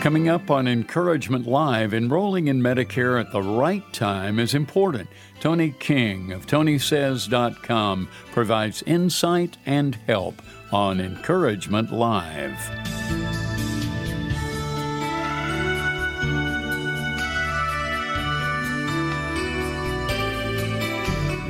[0.00, 5.10] Coming up on Encouragement Live, enrolling in Medicare at the right time is important.
[5.40, 10.40] Toni King of ToniSays.com provides insight and help
[10.72, 12.56] on Encouragement Live.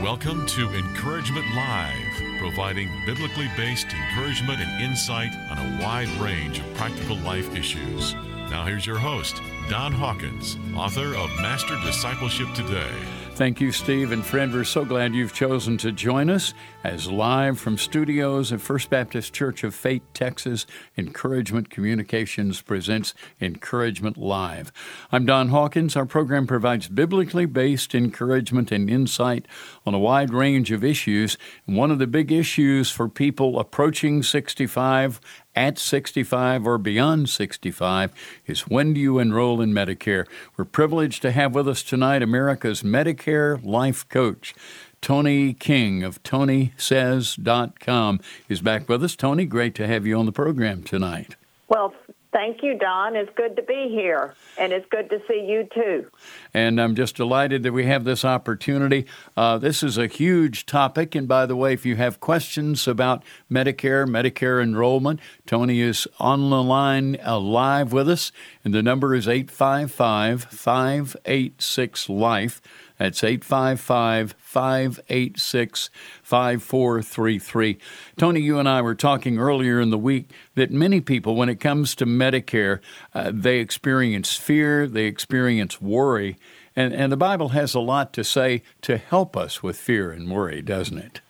[0.03, 6.75] Welcome to Encouragement Live, providing biblically based encouragement and insight on a wide range of
[6.75, 8.17] practical life issues.
[8.51, 12.91] Now, here's your host, Don Hawkins, author of Master Discipleship Today.
[13.35, 14.53] Thank you, Steve and friend.
[14.53, 16.53] We're so glad you've chosen to join us
[16.85, 20.67] as live from studios at First Baptist Church of Fate, Texas.
[20.99, 24.73] Encouragement Communications presents Encouragement Live.
[25.11, 25.97] I'm Don Hawkins.
[25.97, 29.47] Our program provides biblically based encouragement and insight
[29.87, 31.39] on a wide range of issues.
[31.67, 35.19] And one of the big issues for people approaching 65
[35.55, 38.13] at 65 or beyond 65
[38.47, 40.27] is when do you enroll in Medicare?
[40.57, 44.55] We're privileged to have with us tonight America's Medicare life coach.
[45.01, 49.17] Toni King of ToniSays.com is back with us.
[49.17, 51.37] Toni, great to have you on the program tonight.
[51.69, 51.95] Well,
[52.33, 53.17] Thank you, Don.
[53.17, 56.07] It's good to be here, and it's good to see you too.
[56.55, 59.07] And I'm just delighted that we have this opportunity.
[59.37, 61.17] Uh, this is a huge topic.
[61.17, 66.51] And by the way, if you have questions about Medicare, Medicare enrollment, Toni is on
[66.51, 68.31] the line uh, live with us,
[68.65, 72.63] and the number is 855 586 LIFE.
[73.01, 75.91] That's 855 586
[76.23, 77.79] 5433.
[78.19, 81.61] Toni, you and I were talking earlier in the week that many people, when it
[81.61, 82.81] comes to Medicare,
[83.15, 86.37] uh, they experience fear, they experience worry,
[86.77, 90.31] and, and the Bible has a lot to say to help us with fear and
[90.31, 91.23] worry, doesn't it?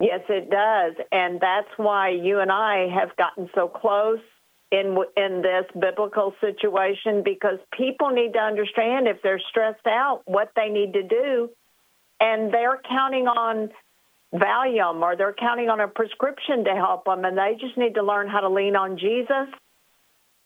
[0.00, 0.94] Yes, it does.
[1.12, 4.18] And that's why you and I have gotten so close
[4.72, 10.50] in in this biblical situation because people need to understand if they're stressed out what
[10.56, 11.50] they need to do
[12.18, 13.70] and they're counting on
[14.34, 18.02] Valium or they're counting on a prescription to help them and they just need to
[18.02, 19.52] learn how to lean on Jesus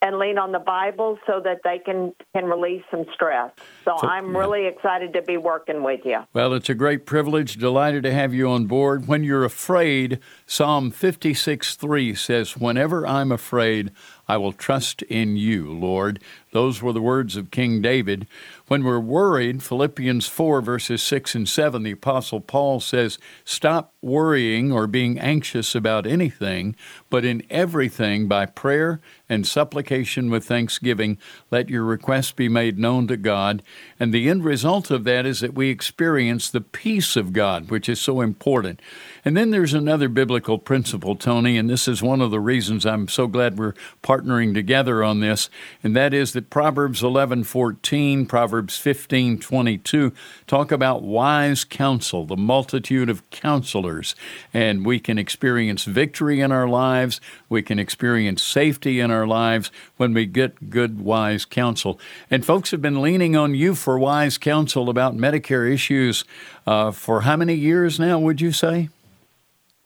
[0.01, 3.51] and lean on the Bible so that they can can release some stress.
[3.83, 4.39] So, so I'm yeah.
[4.39, 6.19] really excited to be working with you.
[6.33, 7.57] Well, it's a great privilege.
[7.57, 9.07] Delighted to have you on board.
[9.07, 13.91] When you're afraid, Psalm 56:3 says, "Whenever I'm afraid,
[14.27, 16.19] I will trust in you, Lord."
[16.51, 18.27] Those were the words of King David.
[18.67, 24.71] When we're worried, Philippians 4, verses 6 and 7, the Apostle Paul says, Stop worrying
[24.71, 26.75] or being anxious about anything,
[27.09, 28.99] but in everything, by prayer
[29.29, 31.17] and supplication with thanksgiving,
[31.51, 33.61] let your requests be made known to God.
[33.99, 37.89] And the end result of that is that we experience the peace of God, which
[37.89, 38.81] is so important.
[39.25, 43.07] And then there's another biblical principle, Tony, and this is one of the reasons I'm
[43.07, 45.49] so glad we're partnering together on this,
[45.83, 50.13] and that is that Proverbs 11:14, Proverbs 15:22
[50.45, 54.13] talk about wise counsel, the multitude of counselors,
[54.53, 59.71] and we can experience victory in our lives, we can experience safety in our lives
[59.97, 61.99] when we get good wise counsel.
[62.29, 66.23] And folks have been leaning on you for wise counsel about Medicare issues
[66.67, 68.89] uh, for how many years now, would you say?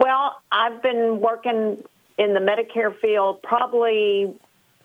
[0.01, 1.81] Well, I've been working
[2.17, 4.35] in the Medicare field probably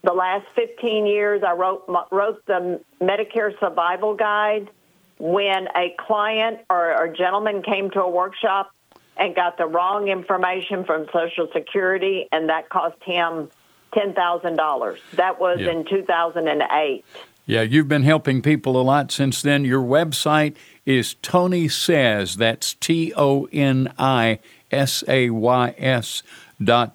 [0.07, 4.71] the last 15 years, I wrote wrote the Medicare Survival Guide.
[5.19, 8.71] When a client or a gentleman came to a workshop
[9.17, 13.51] and got the wrong information from Social Security, and that cost him
[13.93, 15.01] ten thousand dollars.
[15.15, 15.73] That was yeah.
[15.73, 17.05] in 2008.
[17.47, 19.65] Yeah, you've been helping people a lot since then.
[19.65, 22.37] Your website is Toni Says.
[22.37, 24.39] That's T O N I
[24.71, 26.23] S A Y S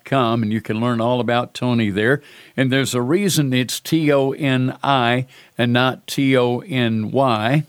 [0.05, 2.22] com, and you can learn all about Toni there.
[2.55, 5.27] And there's a reason it's T O N I
[5.57, 7.63] and not T O N Y.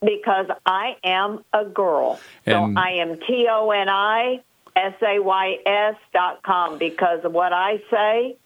[0.00, 2.20] Because I am a girl.
[2.46, 4.40] And so I am T O N I
[4.76, 8.36] S A Y S dot com because of what I say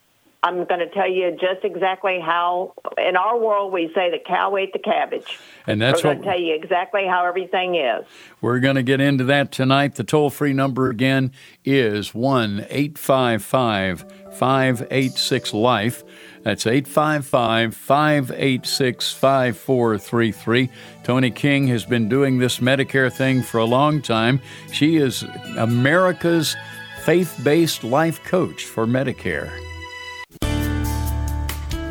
[0.44, 4.56] I'm going to tell you just exactly how, in our world, we say the cow
[4.56, 5.38] ate the cabbage.
[5.68, 8.04] And that's We're going to tell you exactly how everything is.
[8.40, 9.94] We're going to get into that tonight.
[9.94, 11.30] The toll free number again
[11.64, 16.02] is 1 855 586 Life.
[16.42, 20.70] That's 855 586 5433.
[21.04, 24.40] Toni King has been doing this Medicare thing for a long time.
[24.72, 25.22] She is
[25.56, 26.56] America's
[27.04, 29.71] faith based life coach for Medicare.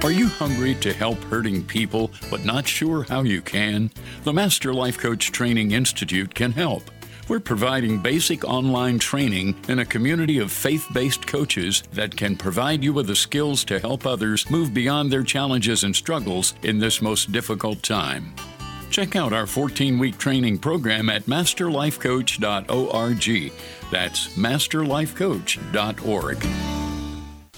[0.04, 3.92] Are you hungry to help hurting people but not sure how you can?
[4.24, 6.90] The Master Life Coach Training Institute can help.
[7.28, 12.84] We're providing basic online training in a community of faith based coaches that can provide
[12.84, 17.00] you with the skills to help others move beyond their challenges and struggles in this
[17.00, 18.34] most difficult time.
[18.90, 23.54] Check out our 14 week training program at masterlifecoach.org.
[23.92, 26.91] That's masterlifecoach.org.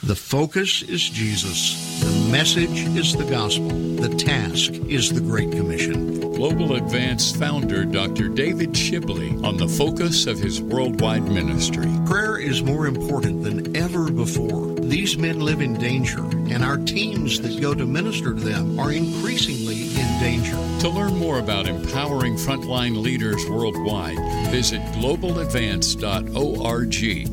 [0.05, 2.01] The focus is Jesus.
[2.01, 3.69] The message is the gospel.
[3.69, 6.19] The task is the Great Commission.
[6.33, 8.27] Global Advance founder Dr.
[8.27, 11.87] David Shibley on the focus of his worldwide ministry.
[12.05, 14.75] Prayer is more important than ever before.
[14.75, 18.91] These men live in danger, and our teams that go to minister to them are
[18.91, 20.57] increasingly in danger.
[20.81, 24.17] To learn more about empowering frontline leaders worldwide,
[24.51, 27.32] visit globaladvance.org.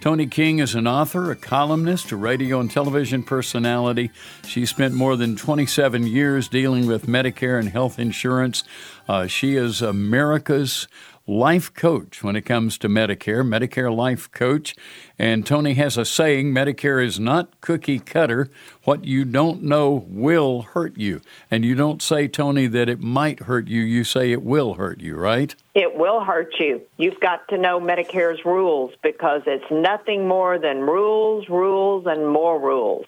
[0.00, 4.10] Toni King is an author, a columnist, a radio and television personality.
[4.46, 8.62] She spent more than 27 years dealing with Medicare and health insurance.
[9.08, 10.86] Uh, she is America's
[11.26, 14.76] life coach when it comes to Medicare, Medicare life coach.
[15.18, 18.48] And Toni has a saying Medicare is not cookie cutter.
[18.84, 21.20] What you don't know will hurt you.
[21.50, 23.80] And you don't say, Toni, that it might hurt you.
[23.82, 25.54] You say it will hurt you, right?
[25.74, 26.80] It will hurt you.
[26.96, 32.60] You've got to know Medicare's rules because it's nothing more than rules, rules, and more
[32.60, 33.06] rules.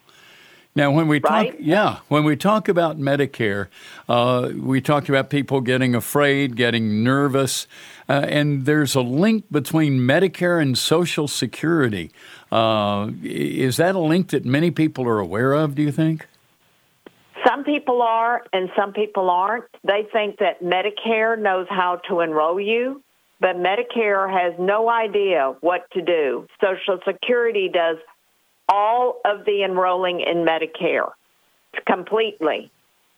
[0.79, 3.67] Now, when we talk, yeah, when we talk about Medicare,
[4.09, 7.67] uh, we talked about people getting afraid, getting nervous,
[8.09, 12.13] uh, and there's a link between Medicare and Social Security.
[12.53, 15.75] Uh, is that a link that many people are aware of?
[15.75, 16.29] Do you think?
[17.45, 19.65] Some people are, and some people aren't.
[19.83, 23.03] They think that Medicare knows how to enroll you,
[23.41, 26.47] but Medicare has no idea what to do.
[26.61, 27.97] Social Security does
[28.69, 31.11] all of the enrolling in Medicare
[31.87, 32.71] completely.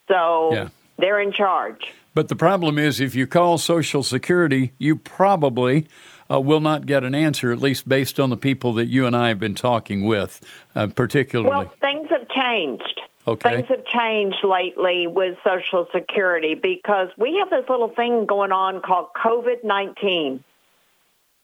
[0.09, 0.69] So Yeah.
[0.99, 1.93] they're in charge.
[2.15, 5.87] But the problem is, if you call Social Security, you probably
[6.31, 9.17] uh, will not get an answer, at least based on the people that you and
[9.17, 10.41] I have been talking with,
[10.75, 11.51] uh, particularly.
[11.51, 13.01] Well, things have changed.
[13.27, 13.57] Okay.
[13.57, 18.81] Things have changed lately with Social Security because we have this little thing going on
[18.81, 20.43] called COVID 19.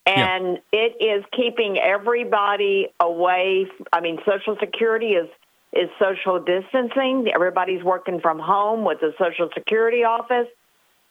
[0.06, 3.66] And it is keeping everybody away.
[3.92, 5.28] I mean, Social Security is
[5.72, 7.28] is social distancing.
[7.34, 10.46] Everybody's working from home with the Social Security office.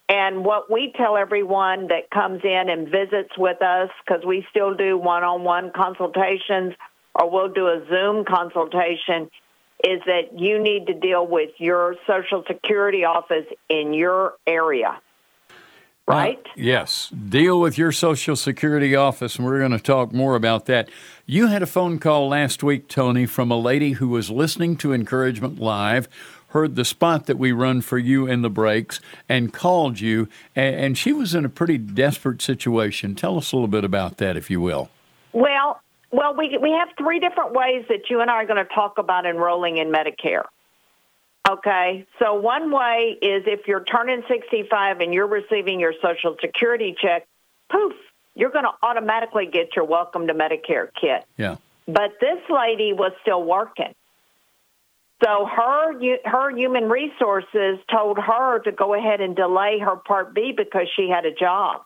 [0.07, 4.74] And what we tell everyone that comes in and visits with us, because we still
[4.74, 6.74] do one on one consultations
[7.15, 9.30] or we'll do a Zoom consultation,
[9.83, 15.00] is that you need to deal with your Social Security office in your area.
[16.07, 16.38] Right?
[16.38, 17.10] Uh, yes.
[17.10, 20.90] Deal with your Social Security office, and we're going to talk more about that.
[21.25, 24.94] You had a phone call last week, Toni, from a lady who was listening to
[24.94, 26.07] Encouragement Live,
[26.50, 30.75] heard the spot that we run for you in the breaks, and called you, and,
[30.75, 33.16] and she was in a pretty desperate situation.
[33.16, 34.90] Tell us a little bit about that, if you will.
[35.33, 35.81] Well,
[36.12, 38.97] well, we we have three different ways that you and I are going to talk
[38.97, 40.44] about enrolling in Medicare.
[41.47, 46.95] Okay, so one way is if you're turning 65 and you're receiving your Social Security
[46.99, 47.28] check,
[47.71, 47.94] poof,
[48.33, 51.23] you're going to automatically get your Welcome to Medicare kit.
[51.37, 51.57] Yeah.
[51.87, 53.94] But this lady was still working.
[55.23, 55.94] So her
[56.25, 61.09] her human resources told her to go ahead and delay her Part B because she
[61.09, 61.83] had a job.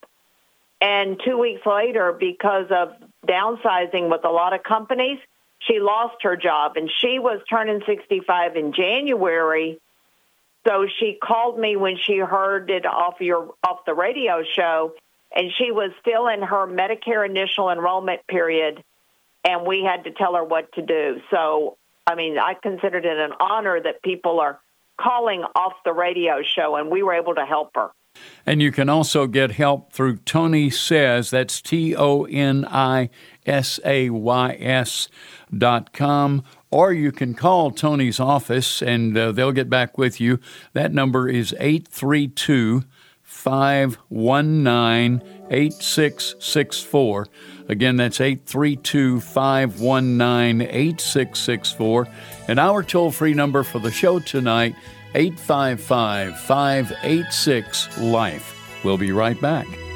[0.82, 2.94] And two weeks later, because of
[3.28, 5.20] downsizing with a lot of companies,
[5.60, 6.78] she lost her job.
[6.78, 9.80] And she was turning 65 in January.
[10.68, 14.94] So she called me when she heard it off your off the radio show,
[15.34, 18.84] and she was still in her Medicare initial enrollment period,
[19.46, 21.22] and we had to tell her what to do.
[21.32, 24.60] So, I mean, I considered it an honor that people are
[25.00, 27.90] calling off the radio show, and we were able to help her.
[28.46, 31.30] And you can also get help through Toni Says.
[31.30, 33.10] That's T O N I
[33.50, 35.10] S A Y S
[35.56, 36.44] dot com.
[36.72, 40.40] Or you can call Toni's office and uh, they'll get back with you.
[40.74, 42.84] That number is 832
[43.24, 47.28] 519 8664.
[47.68, 52.08] Again, that's 832 519 8664.
[52.48, 54.76] And our toll free number for the show tonight
[55.16, 58.84] 855 586 Life.
[58.84, 59.89] We'll be right back.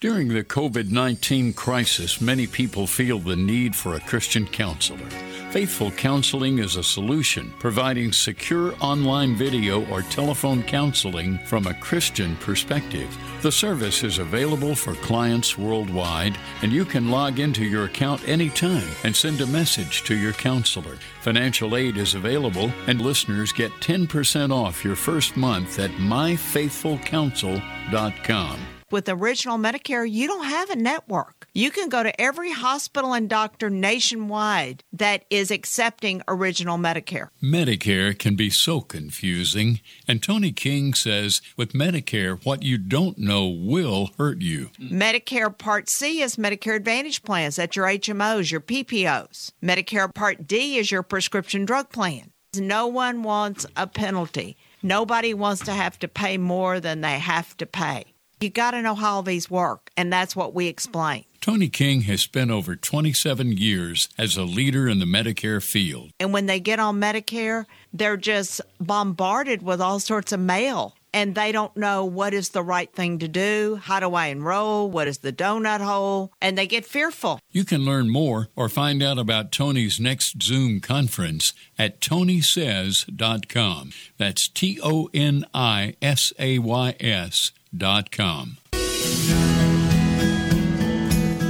[0.00, 5.10] During the COVID 19 crisis, many people feel the need for a Christian counselor.
[5.50, 12.36] Faithful Counseling is a solution providing secure online video or telephone counseling from a Christian
[12.36, 13.12] perspective.
[13.42, 18.86] The service is available for clients worldwide, and you can log into your account anytime
[19.02, 20.96] and send a message to your counselor.
[21.22, 28.77] Financial aid is available, and listeners get 10% off your first month at myfaithfulcounsel.com.
[28.90, 31.46] With Original Medicare, you don't have a network.
[31.52, 37.28] You can go to every hospital and doctor nationwide that is accepting Original Medicare.
[37.42, 43.46] Medicare can be so confusing, and Toni King says with Medicare, what you don't know
[43.46, 44.70] will hurt you.
[44.80, 47.56] Medicare Part C is Medicare Advantage plans.
[47.56, 49.52] That's your HMOs, your PPOs.
[49.62, 52.30] Medicare Part D is your prescription drug plan.
[52.56, 54.56] No one wants a penalty.
[54.82, 58.14] Nobody wants to have to pay more than they have to pay.
[58.40, 61.24] You got to know how all these work, and that's what we explain.
[61.40, 66.10] Toni King has spent over 27 years as a leader in the Medicare field.
[66.20, 70.94] And when they get on Medicare, they're just bombarded with all sorts of mail.
[71.14, 73.80] And they don't know what is the right thing to do.
[73.82, 74.90] How do I enroll?
[74.90, 76.32] What is the donut hole?
[76.42, 77.40] And they get fearful.
[77.50, 83.92] You can learn more or find out about Toni's next Zoom conference at tonisays.com.
[84.18, 87.52] That's T O N I S A Y S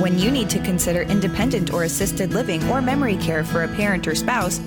[0.01, 4.07] when you need to consider independent or assisted living or memory care for a parent
[4.07, 4.61] or spouse,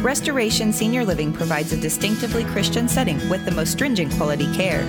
[0.00, 4.84] Restoration Senior Living provides a distinctively Christian setting with the most stringent quality care.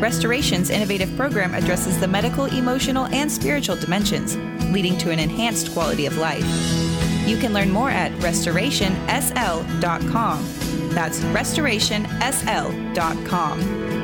[0.00, 4.36] Restoration's innovative program addresses the medical, emotional, and spiritual dimensions,
[4.72, 6.44] leading to an enhanced quality of life.
[7.26, 10.48] You can learn more at restorationsl.com.
[10.94, 13.97] That's restorationsl.com.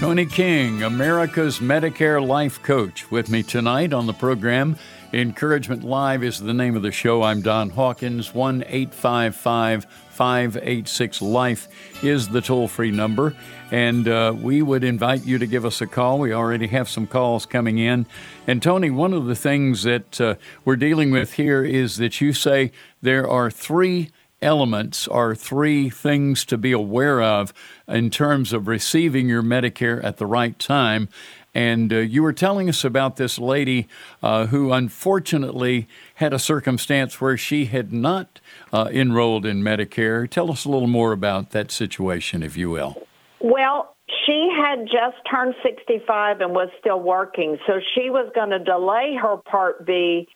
[0.00, 4.78] Toni King, America's Medicare Life Coach, with me tonight on the program.
[5.12, 7.22] Encouragement Live is the name of the show.
[7.22, 8.32] I'm Don Hawkins.
[8.32, 11.68] 1 855 586 Life
[12.02, 13.36] is the toll free number.
[13.70, 16.18] And uh, we would invite you to give us a call.
[16.18, 18.06] We already have some calls coming in.
[18.46, 22.32] And Toni, one of the things that uh, we're dealing with here is that you
[22.32, 24.08] say there are three
[24.42, 27.52] elements are three things to be aware of
[27.86, 31.08] in terms of receiving your Medicare at the right time.
[31.54, 33.88] And uh, you were telling us about this lady
[34.22, 38.40] uh, who unfortunately had a circumstance where she had not
[38.72, 40.30] uh, enrolled in Medicare.
[40.30, 43.02] Tell us a little more about that situation, if you will.
[43.40, 48.58] Well, she had just turned 65 and was still working, so she was going to
[48.58, 50.28] delay her Part B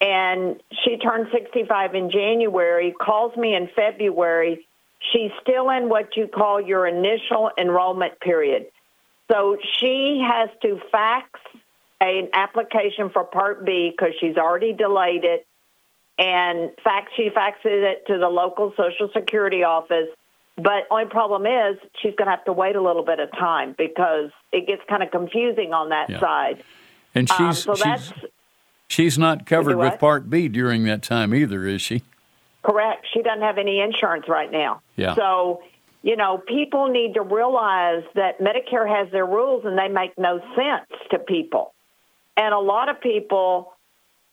[0.00, 4.66] and she turned 65 in January, calls me in February.
[5.12, 8.66] She's still in what you call your initial enrollment period.
[9.30, 11.28] So she has to fax
[12.00, 15.46] an application for Part B because she's already delayed it.
[16.18, 20.08] And fax, she faxes it to the local Social Security office.
[20.56, 23.74] But only problem is she's going to have to wait a little bit of time
[23.76, 26.20] because it gets kind of confusing on that yeah.
[26.20, 26.64] side.
[27.14, 28.12] And she's um, so she's, that's
[28.88, 32.02] She's not covered with Part B during that time either, is she?
[32.62, 33.06] Correct.
[33.12, 34.80] She doesn't have any insurance right now.
[34.96, 35.14] Yeah.
[35.14, 35.62] So,
[36.02, 40.40] you know, people need to realize that Medicare has their rules and they make no
[40.56, 41.74] sense to people.
[42.36, 43.72] And a lot of people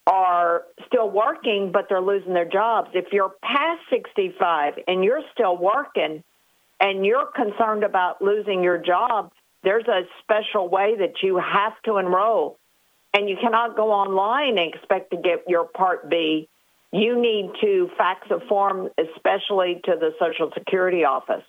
[0.06, 2.90] are still working, but they're losing their jobs.
[2.94, 6.24] If you're past 65 and you're still working
[6.80, 9.32] and you're concerned about losing your job,
[9.64, 12.58] there's a special way that you have to enroll
[13.14, 16.50] and you cannot go online and expect to get your Part B.
[16.92, 21.44] You need to fax a form, especially to the Social Security office.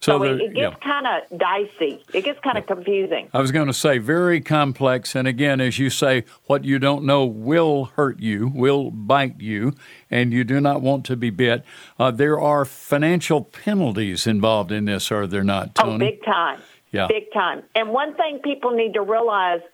[0.00, 0.92] So, so it, it, gets yeah.
[0.92, 2.02] kind of dicey.
[2.14, 3.28] It gets kind of confusing.
[3.34, 5.14] I was going to say very complex.
[5.14, 9.74] And again, as you say, what you don't know will hurt you, will bite you,
[10.10, 11.64] and you do not want to be bit.
[11.98, 15.94] Uh, there are financial penalties involved in this, are there not, Toni?
[15.94, 16.60] Oh, big time.
[16.92, 17.06] Yeah.
[17.06, 17.64] Big time.
[17.74, 19.60] And one thing people need to realize–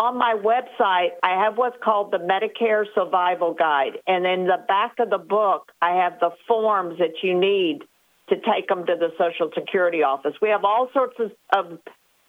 [0.00, 3.98] on my website, I have what's called the Medicare Survival Guide.
[4.06, 7.82] And in the back of the book, I have the forms that you need
[8.30, 10.32] to take them to the Social Security office.
[10.40, 11.78] We have all sorts of, of,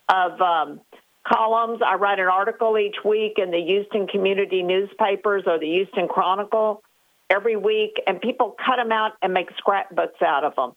[0.09, 0.81] of um,
[1.25, 1.81] columns.
[1.85, 6.83] I write an article each week in the Houston Community Newspapers or the Houston Chronicle
[7.29, 10.73] every week, and people cut them out and make scrapbooks out of them.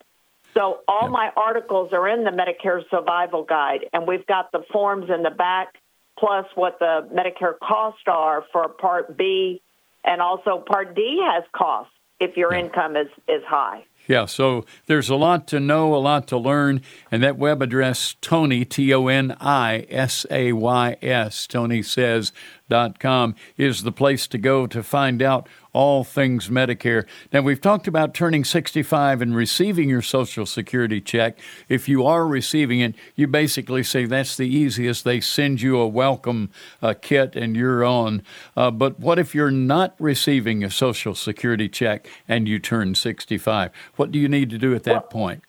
[0.57, 5.11] So all my articles are in the Medicare Survival Guide, and we've got the forms
[5.11, 5.75] in the back
[6.19, 9.61] plus what the Medicare costs are for Part B,
[10.05, 12.61] and also Part D has costs if your yeah.
[12.61, 13.85] income is, is high.
[14.07, 18.17] Yeah, so there's a lot to know, a lot to learn, and that web address,
[18.21, 22.33] Toni, T O N I S A Y S, Toni says,
[22.69, 27.05] dot com is the place to go to find out all things Medicare.
[27.33, 31.39] Now, we've talked about turning 65 and receiving your Social Security check.
[31.69, 35.05] If you are receiving it, you basically say that's the easiest.
[35.05, 36.51] They send you a welcome
[36.81, 38.23] uh, kit and you're on.
[38.57, 43.71] Uh, but what if you're not receiving a Social Security check and you turn 65?
[43.97, 45.43] What do you need to do at that point?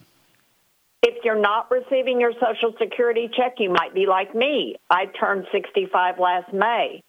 [1.03, 4.75] If you're not receiving your Social Security check, you might be like me.
[4.89, 7.03] I turned 65 last May.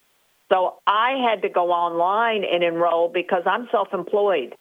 [0.53, 4.55] So I had to go online and enroll because I'm self employed.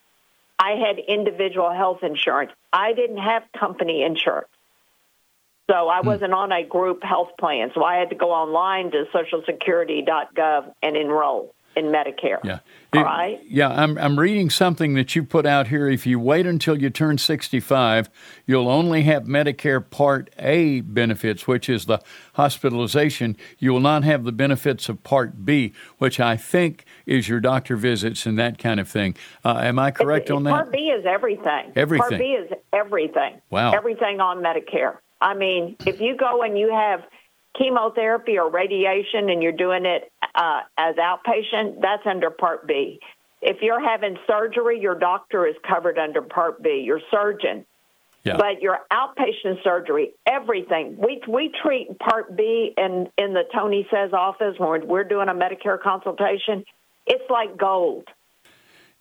[0.58, 2.52] I had individual health insurance.
[2.72, 4.48] I didn't have company insurance.
[5.70, 6.08] So I hmm.
[6.08, 7.72] wasn't on a group health plan.
[7.74, 12.44] So I had to go online to socialsecurity.gov and enroll in Medicare.
[12.44, 12.60] Yeah.
[12.94, 13.42] All right.
[13.48, 15.90] Yeah, I'm, I'm reading something that you put out here.
[15.90, 18.10] If you wait until you turn 65,
[18.46, 22.00] you'll only have Medicare Part A benefits, which is the
[22.34, 23.36] hospitalization.
[23.60, 27.76] You will not have the benefits of Part B, which I think is your doctor
[27.76, 29.16] visits and that kind of thing.
[29.44, 30.52] Uh, am I correct it's, on that?
[30.52, 31.74] Part B is everything.
[31.76, 32.10] Everything.
[32.10, 33.42] Part B is everything.
[33.50, 33.74] Wow.
[33.74, 34.98] Everything on Medicare.
[35.22, 37.02] I mean, if you go and you have
[37.58, 43.00] chemotherapy or radiation and you're doing it uh, as outpatient, that's under Part B.
[43.42, 47.66] If you're having surgery, your doctor is covered under Part B, your surgeon.
[48.24, 48.38] Yeah.
[48.38, 50.98] But your outpatient surgery, everything.
[50.98, 55.34] We we treat Part B in in the Toni Says office when we're doing a
[55.34, 56.66] Medicare consultation.
[57.06, 58.08] It's like gold.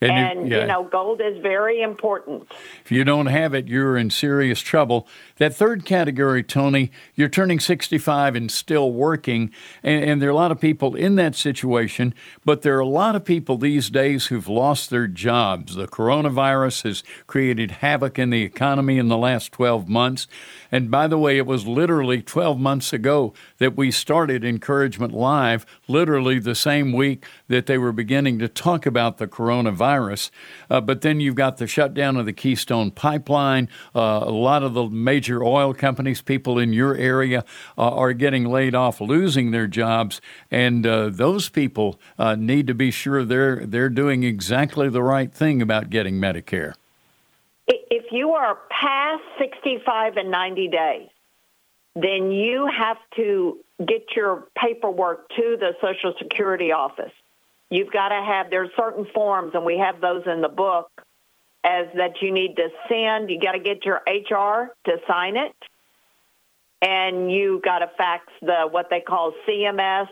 [0.02, 0.62] And, and you, yeah.
[0.62, 2.52] you, know, gold is very important.
[2.84, 5.08] If you don't have it, you're in serious trouble.
[5.38, 9.50] That third category, Toni, you're turning 65 and still working,
[9.82, 12.14] and, and, there are a lot of people in that situation,
[12.44, 15.74] but there are a lot of people these days who've lost their jobs.
[15.74, 20.28] The coronavirus has created havoc in the economy in the last 12 months.
[20.70, 25.66] And by the way, it was literally 12 months ago that we started Encouragement Live,
[25.88, 30.30] literally the same week that they were beginning to talk about the coronavirus.
[30.70, 33.68] Uh, but then you've got the shutdown of the Keystone Pipeline.
[33.94, 37.44] Uh, a lot of the major oil companies, people in your area,
[37.76, 40.20] uh, are getting laid off, losing their jobs.
[40.50, 45.32] And uh, those people uh, need to be sure they're, they're doing exactly the right
[45.32, 46.74] thing about getting Medicare.
[47.66, 51.08] If you are past 65 and 90 days,
[51.94, 57.12] then you have to get your paperwork to the Social Security office.
[57.70, 60.90] You've got to have, there's certain forms, and we have those in the book,
[61.64, 63.30] as that you need to send.
[63.30, 65.56] You got to get your HR to sign it.
[66.82, 70.08] And you got to fax the what they call CMS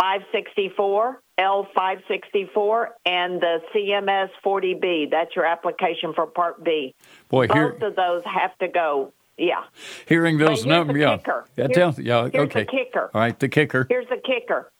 [0.00, 5.10] 564, L564, and the CMS 40B.
[5.10, 6.94] That's your application for Part B.
[7.28, 9.12] Boy, both here, of those have to go.
[9.38, 9.62] Yeah.
[10.06, 11.16] Hearing those numbers, yeah.
[11.18, 11.46] Kicker.
[11.56, 12.64] Yeah, here's, yeah, here's okay.
[12.64, 13.10] the kicker.
[13.14, 13.86] All right, the kicker.
[13.88, 14.70] Here's the kicker.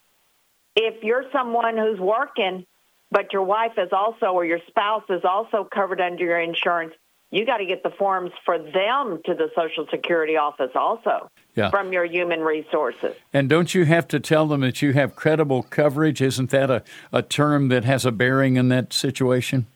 [0.75, 2.67] If you're someone who's working,
[3.11, 6.95] but your wife is also, or your spouse is also covered under your insurance,
[7.31, 11.71] you got to get the forms for them to the Social Security office also yeah.
[11.71, 13.15] from your human resources.
[13.33, 16.21] And don't you have to tell them that you have credible coverage?
[16.21, 19.67] Isn't that a, a term that has a bearing in that situation?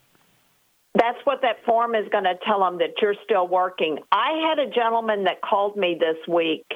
[0.97, 3.99] That's what that form is going to tell them that you're still working.
[4.13, 6.67] I had a gentleman that called me this week,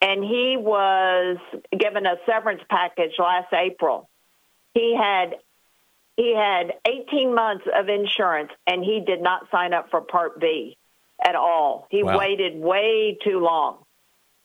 [0.00, 1.36] and he was
[1.78, 4.08] given a severance package last April.
[4.74, 5.36] He had
[6.16, 10.76] he had 18 months of insurance, and he did not sign up for Part B
[11.24, 11.86] at all.
[11.90, 12.18] He wow.
[12.18, 13.78] waited way too long.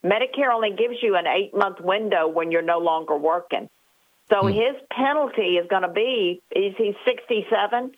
[0.03, 3.69] Medicare only gives you an eight month window when you're no longer working.
[4.29, 4.49] So hmm.
[4.49, 7.91] his penalty is going to be, is he 67?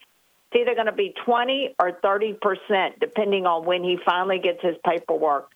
[0.51, 4.61] It's either going to be 20 or 30 percent, depending on when he finally gets
[4.63, 5.51] his paperwork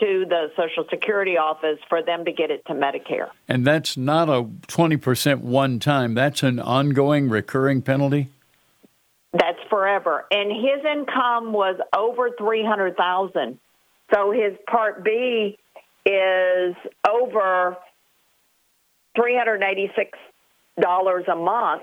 [0.00, 3.28] to the Social Security office for them to get it to Medicare.
[3.48, 8.28] And that's not a 20% one time, that's an ongoing recurring penalty?
[9.32, 10.24] That's forever.
[10.30, 13.58] And his income was over 300,000.
[14.14, 15.58] So his part B
[16.06, 16.74] is
[17.06, 17.76] over
[19.18, 21.82] $386 a month.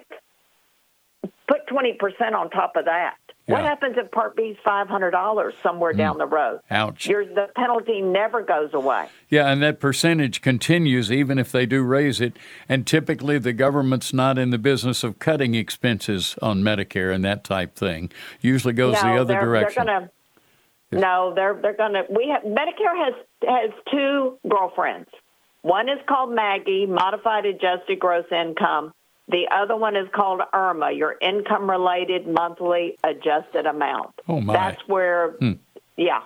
[1.47, 3.17] Put 20% on top of that.
[3.47, 3.55] Yeah.
[3.55, 5.97] What happens if Part B is five hundred dollars somewhere mm.
[5.97, 6.62] down the road?
[6.71, 7.05] Ouch!
[7.05, 9.08] Your, the penalty never goes away.
[9.29, 12.38] Yeah, and that percentage continues even if they do raise it.
[12.67, 17.43] And typically, the government's not in the business of cutting expenses on Medicare and that
[17.43, 18.12] type thing.
[18.41, 19.86] Usually goes no, the other they're, direction.
[19.86, 20.12] They're gonna,
[20.91, 22.03] no, they're they're going to.
[22.10, 23.13] We have Medicare has
[23.47, 25.10] has two girlfriends.
[25.62, 28.93] One is called Maggie, modified adjusted gross income,
[29.27, 34.13] The other one is called IRMA, your income related monthly adjusted amount.
[34.27, 34.53] Oh, my.
[34.53, 35.35] That's where,
[35.97, 36.21] yeah,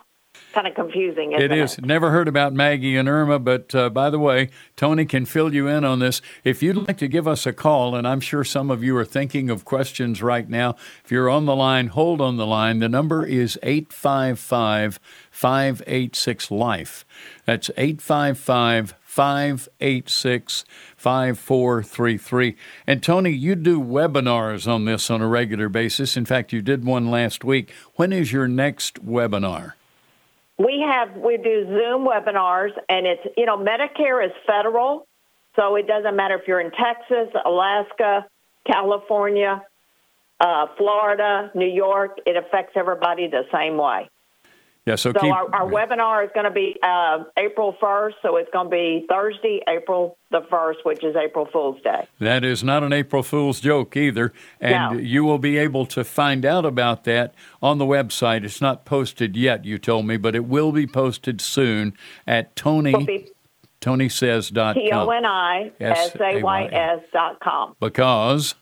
[0.53, 1.79] kind of confusing, isn't It is.
[1.79, 5.67] Never heard about Maggie and Irma, but uh, by the way, Toni can fill you
[5.67, 6.21] in on this.
[6.43, 9.05] If you'd like to give us a call, and I'm sure some of you are
[9.05, 12.79] thinking of questions right now, if you're on the line, hold on the line.
[12.79, 14.99] The number is 855
[15.31, 17.05] 586 Life.
[17.45, 20.63] That's 855 586
[20.95, 22.55] 5433.
[22.87, 26.15] And Toni, you do webinars on this on a regular basis.
[26.15, 27.73] In fact, you did one last week.
[27.95, 29.73] When is your next webinar?
[30.57, 35.05] We have we do Zoom webinars, and it's you know Medicare is federal,
[35.57, 38.25] so it doesn't matter if you're in Texas, Alaska,
[38.65, 39.61] California,
[40.39, 42.19] uh, Florida, New York.
[42.25, 44.09] It affects everybody the same way.
[44.89, 48.37] Yeah, so, So keep, our, our webinar is going to be uh, April 1st, so
[48.37, 52.07] it's going to be Thursday, April the 1st, which is April Fool's Day.
[52.19, 54.33] That is not an April Fool's joke either.
[54.59, 54.99] And No.
[54.99, 58.43] you will be able to find out about that on the website.
[58.43, 61.93] It's not posted yet, you told me, but it will be posted soon
[62.25, 63.29] at Toni, It'll be
[63.81, 64.73] ToniSays.com.
[64.73, 67.75] T O N I S A Y S dot com.
[67.79, 68.55] Because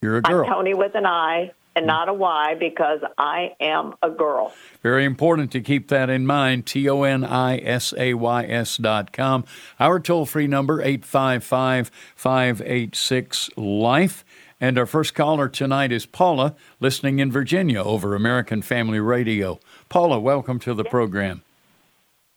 [0.00, 0.46] you're a I'm girl.
[0.48, 1.88] Toni with an I and mm.
[1.88, 4.52] not a Y because I am a girl.
[4.82, 6.66] Very important to keep that in mind.
[6.66, 9.44] T O N I S A Y S dot com.
[9.78, 14.24] Our toll free number, 855 586 Life.
[14.58, 19.60] And our first caller tonight is Paula, listening in Virginia over American Family Radio.
[19.90, 21.42] Paula, welcome to the program.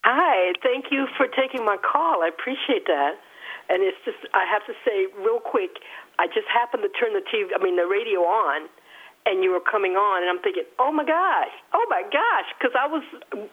[0.04, 2.22] Hi, thank you for taking my call.
[2.22, 3.16] I appreciate that.
[3.70, 5.80] And it's just, I have to say real quick,
[6.18, 8.68] I just happened to turn the TV, I mean, the radio on,
[9.26, 12.76] and you were coming on, and I'm thinking, oh my gosh, oh my gosh, because
[12.78, 13.04] I was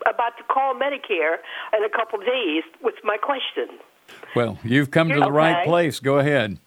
[0.06, 1.38] about to call Medicare
[1.76, 3.78] in a couple of days with my question.
[4.34, 6.00] Well, you've come to the right place.
[6.00, 6.58] Go ahead.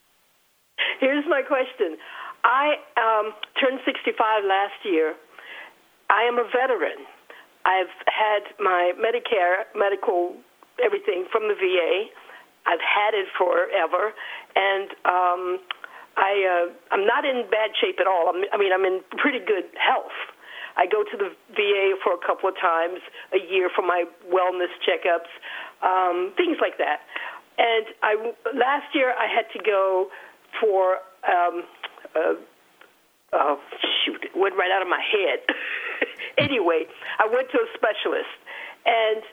[1.00, 1.98] Here's my question.
[2.44, 5.16] I um, turned 65 last year.
[6.10, 7.06] I am a veteran.
[7.66, 10.36] I've had my Medicare, medical,
[10.84, 12.06] everything from the VA.
[12.66, 14.14] I've had it forever,
[14.56, 15.60] and um,
[16.18, 18.30] I uh, I'm not in bad shape at all.
[18.30, 20.16] I'm, I mean, I'm in pretty good health.
[20.78, 23.00] I go to the VA for a couple of times
[23.34, 25.28] a year for my wellness checkups,
[25.84, 27.02] um, things like that.
[27.58, 28.16] And I
[28.56, 30.08] last year I had to go
[30.62, 31.64] for um,
[32.16, 32.36] uh,
[33.34, 33.60] oh
[34.06, 35.40] shoot, it went right out of my head.
[36.38, 36.86] anyway,
[37.20, 38.32] I went to a specialist,
[38.86, 39.24] and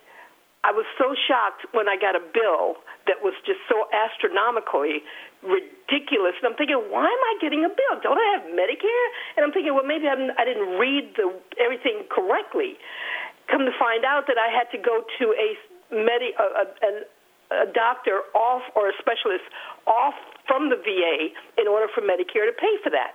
[0.65, 5.07] I was so shocked when I got a bill that was just so astronomically
[5.47, 6.35] ridiculous.
[6.43, 7.95] And I'm thinking, why am I getting a bill?
[8.03, 9.09] Don't I have Medicare?
[9.39, 11.31] And I'm thinking, well, maybe I'm, I didn't read the
[11.63, 12.77] everything correctly.
[13.51, 15.49] Come to find out that I had to go to a
[15.95, 17.07] medi a, a, a-
[17.47, 19.47] a doctor off or a specialist
[19.87, 20.19] off
[20.51, 21.31] from the VA
[21.63, 23.15] in order for Medicare to pay for that.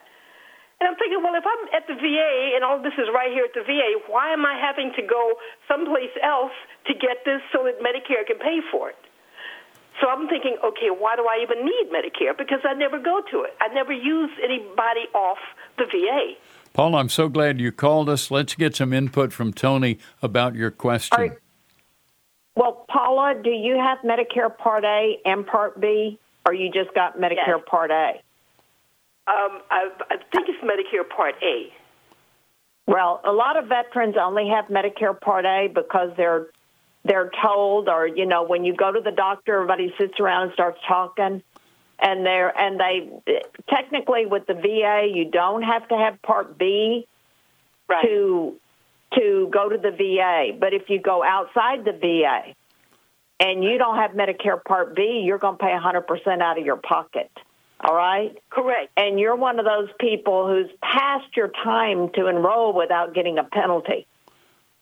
[0.80, 3.44] And I'm thinking, well, if I'm at the VA and all this is right here
[3.44, 5.36] at the VA, why am I having to go
[5.68, 6.56] someplace else
[6.88, 8.98] to get this so that Medicare can pay for it?
[10.00, 12.38] So I'm thinking, okay, why do I even need Medicare?
[12.38, 13.54] Because I never go to it.
[13.60, 15.38] I never use anybody off
[15.78, 16.34] the VA.
[16.74, 18.32] Paul, I'm so glad you called us.
[18.32, 21.18] Let's get some input from Toni about your question.
[21.18, 21.38] All right.
[22.56, 27.18] Well, Paula, do you have Medicare Part A and Part B, or you just got
[27.18, 27.62] Medicare Yes.
[27.68, 28.22] Part A?
[29.28, 31.72] Um, I, I think it's Medicare Part A.
[32.88, 36.48] Well, a lot of veterans only have Medicare Part A because they're
[37.04, 40.54] they're told, or you know, when you go to the doctor, everybody sits around and
[40.54, 41.42] starts talking,
[42.00, 43.10] and they're and they
[43.70, 47.08] technically with the VA, you don't have to have Part B
[47.92, 48.06] Right.
[48.06, 48.56] to
[49.16, 50.58] to go to the VA.
[50.58, 52.54] But if you go outside the VA
[53.42, 56.78] and you don't have Medicare Part B, you're going to pay 100% out of your
[56.78, 57.30] pocket.
[57.82, 58.38] All right?
[58.50, 58.90] Correct.
[58.96, 63.44] And you're one of those people who's past your time to enroll without getting a
[63.44, 64.08] penalty.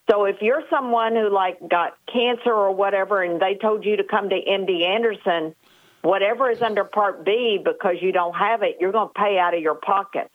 [0.09, 4.03] So if you're someone who like got cancer or whatever and they told you to
[4.03, 5.55] come to MD Anderson,
[6.01, 9.53] whatever is under Part B because you don't have it, you're going to pay out
[9.53, 10.31] of your pocket.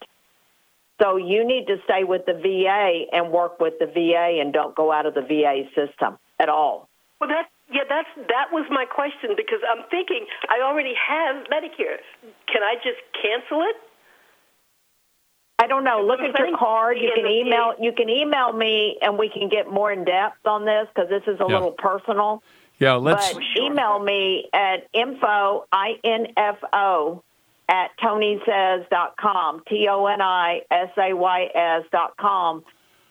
[1.01, 4.73] So you need to stay with the VA and work with the VA and don't
[4.75, 6.87] go out of the VA system at all.
[7.19, 11.97] Well, that yeah, that's that was my question because I'm thinking I already have Medicare.
[12.47, 13.75] Can I just cancel it?
[15.65, 16.05] I don't know.
[16.05, 16.99] Look at your card.
[16.99, 17.73] You can email.
[17.79, 21.23] You can email me, and we can get more in depth on this because this
[21.25, 21.55] is a Yeah.
[21.55, 22.43] little personal.
[22.77, 23.33] Yeah, let's.
[23.33, 27.23] But email me at info i n f o
[27.67, 32.63] at tonisays.com t o n i s a y s dot com,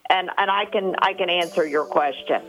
[0.09, 2.41] and and I can I can answer your question.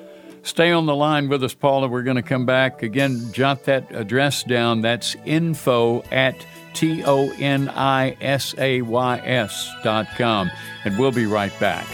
[0.43, 1.87] Stay on the line with us, Paula.
[1.87, 2.83] We're going to come back.
[2.83, 4.81] Again, jot that address down.
[4.81, 10.51] That's info at T O N I S A Y S dot com.
[10.83, 11.87] And we'll be right back.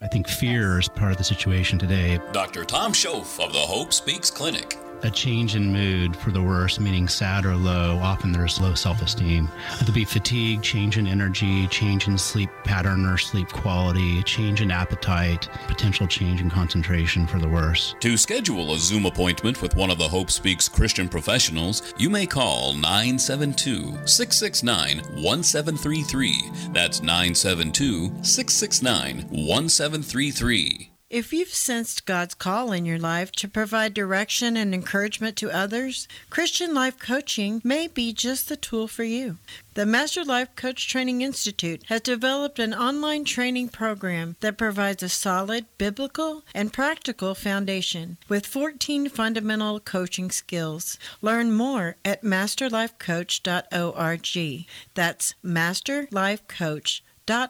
[0.00, 2.20] I think fear is part of the situation today.
[2.32, 2.64] Dr.
[2.64, 7.08] Tom Schoaf of the Hope Speaks Clinic a change in mood for the worse, meaning
[7.08, 7.98] sad or low.
[7.98, 9.48] Often there's low self esteem.
[9.78, 14.70] There'll be fatigue, change in energy, change in sleep pattern or sleep quality, change in
[14.70, 17.94] appetite, potential change in concentration for the worse.
[18.00, 22.26] To schedule a Zoom appointment with one of the Hope Speaks Christian professionals, you may
[22.26, 26.50] call 972 669 1733.
[26.72, 30.95] That's 972 669 1733.
[31.16, 36.06] If you've sensed God's call in your life to provide direction and encouragement to others,
[36.28, 39.38] Christian Life Coaching may be just the tool for you.
[39.72, 45.08] The Master Life Coach Training Institute has developed an online training program that provides a
[45.08, 50.98] solid biblical and practical foundation with 14 fundamental coaching skills.
[51.22, 54.66] Learn more at masterlifecoach.org.
[54.94, 57.00] That's masterlifecoach.org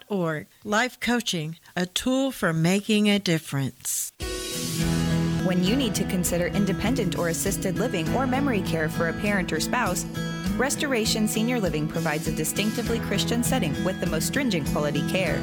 [0.09, 0.47] org.
[0.65, 4.13] Life Coaching, a tool for making a difference.
[5.45, 9.53] When you need to consider independent or assisted living or memory care for a parent
[9.53, 10.05] or spouse,
[10.57, 15.39] Restoration Senior Living provides a distinctively Christian setting with the most stringent quality care.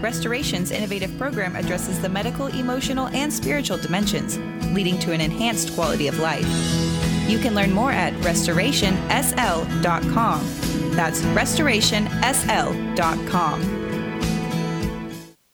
[0.00, 4.38] Restoration's innovative program addresses the medical, emotional, and spiritual dimensions,
[4.74, 7.11] leading to an enhanced quality of life.
[7.28, 10.40] You can learn more at restorationsl.com.
[10.92, 13.82] That's restorationsl.com.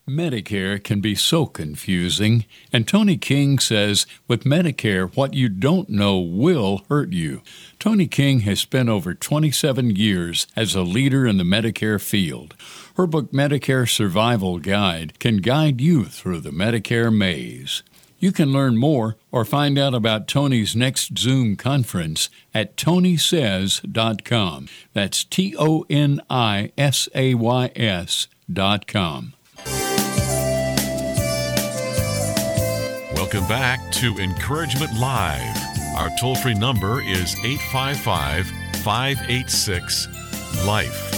[0.09, 6.18] Medicare can be so confusing, and Toni King says with Medicare, what you don't know
[6.18, 7.42] will hurt you.
[7.78, 12.54] Toni King has spent over 27 years as a leader in the Medicare field.
[12.96, 17.83] Her book, Medicare Survival Guide, can guide you through the Medicare maze.
[18.20, 24.68] You can learn more or find out about Toni's next Zoom conference at tonisays.com.
[24.92, 29.35] That's T O N I S A Y S.com.
[33.14, 35.57] Welcome back to Encouragement Live.
[35.96, 38.46] Our toll free number is 855
[38.83, 40.09] 586
[40.66, 41.14] Life.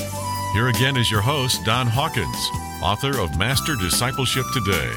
[0.53, 2.51] Here again is your host, Don Hawkins,
[2.83, 4.93] author of Master Discipleship Today.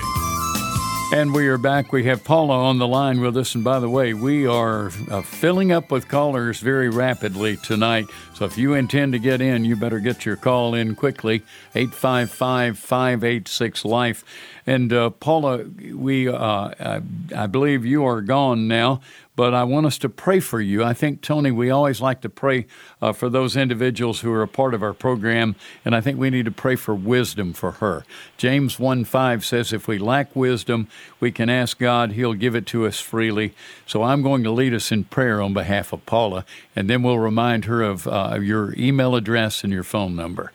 [1.13, 1.91] And we are back.
[1.91, 3.53] We have Paula on the line with us.
[3.53, 8.07] And by the way, we are uh, filling up with callers very rapidly tonight.
[8.33, 11.43] So if you intend to get in, you better get your call in quickly
[11.75, 14.25] 855 586 Life.
[14.65, 17.01] And uh, Paula, we uh, I,
[17.35, 19.01] I believe you are gone now
[19.35, 20.83] but I want us to pray for you.
[20.83, 22.67] I think, Toni, we always like to pray
[23.01, 26.29] uh, for those individuals who are a part of our program, and I think we
[26.29, 28.05] need to pray for wisdom for her.
[28.37, 30.87] James 1 5 says, If we lack wisdom,
[31.19, 33.53] we can ask God, He'll give it to us freely.
[33.87, 37.19] So I'm going to lead us in prayer on behalf of Paula, and then we'll
[37.19, 40.51] remind her of uh, your email address and your phone number.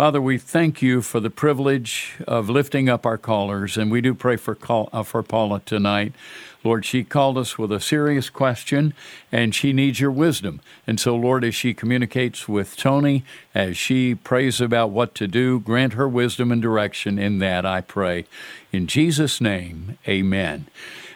[0.00, 4.14] Father, we thank you for the privilege of lifting up our callers, and we do
[4.14, 6.14] pray for, call, uh, for Paula tonight.
[6.62, 8.92] Lord, she called us with a serious question
[9.32, 10.60] and she needs your wisdom.
[10.86, 15.60] And so, Lord, as she communicates with Toni, as she prays about what to do,
[15.60, 18.26] grant her wisdom and direction in that, I pray.
[18.72, 20.66] In Jesus' name, amen.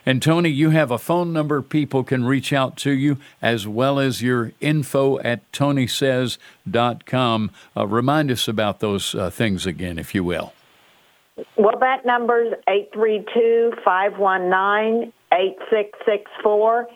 [0.07, 3.99] And Toni, you have a phone number people can reach out to you, as well
[3.99, 7.51] as your info at tonisays.com.
[7.77, 10.53] Uh, remind us about those uh, things again, if you will.
[11.57, 16.89] Well, that number is 832 519 8664.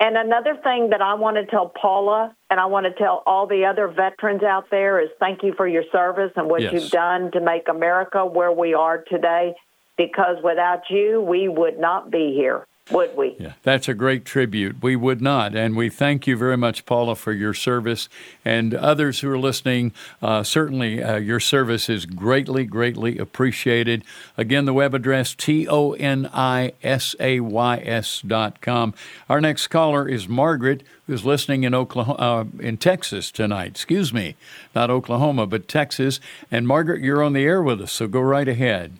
[0.00, 3.46] And another thing that I want to tell Paula and I want to tell all
[3.46, 6.72] the other veterans out there is thank you for your service and what yes.
[6.72, 9.54] you've done to make America where we are today
[9.96, 13.34] because without you, we would not be here would we?
[13.38, 14.82] Yeah, that's a great tribute.
[14.82, 15.54] We would not.
[15.54, 18.10] And we thank you very much, Paula, for your service.
[18.44, 24.04] And others who are listening, uh, certainly uh, your service is greatly, greatly appreciated.
[24.36, 28.92] Again, the web address, T O N I S A Y S dot com.
[29.30, 33.68] Our next caller is Margaret, who's listening in Oklahoma, uh, in Texas tonight.
[33.68, 34.36] Excuse me,
[34.74, 36.20] not Oklahoma, but Texas.
[36.50, 38.98] And Margaret, you're on the air with us, so go right ahead.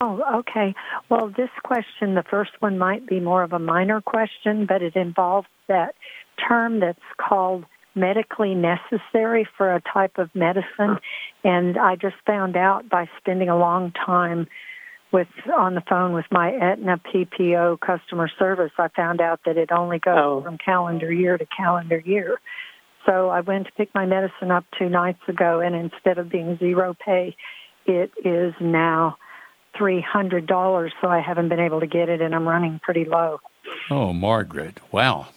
[0.00, 0.74] Oh, okay.
[1.10, 4.96] Well, this question, the first one might be more of a minor question, but it
[4.96, 5.94] involves that
[6.48, 10.98] term that's called medically necessary for a type of medicine.
[11.44, 14.46] And I just found out by spending a long time
[15.12, 19.72] with on the phone with my Aetna PPO customer service, I found out that it
[19.72, 20.42] only goes oh.
[20.42, 22.40] from calendar year to calendar year.
[23.06, 26.56] So I went to pick my medicine up two nights ago, and instead of being
[26.58, 27.34] zero pay,
[27.86, 29.16] it is now
[29.80, 33.40] $300, so I haven't been able to get it, and I'm running pretty low.
[33.90, 35.28] Oh, Margaret, wow.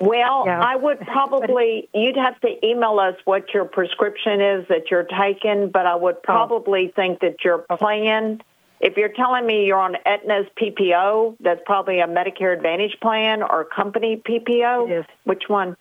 [0.00, 0.60] Well, yeah.
[0.60, 5.70] I would probably, you'd have to email us what your prescription is that you're taking,
[5.70, 6.20] but I would oh.
[6.22, 6.92] probably oh.
[6.94, 8.40] think that your plan,
[8.80, 13.64] if you're telling me you're on Aetna's PPO, that's probably a Medicare Advantage plan or
[13.64, 14.88] company PPO.
[14.88, 15.06] Yes.
[15.24, 15.76] Which one?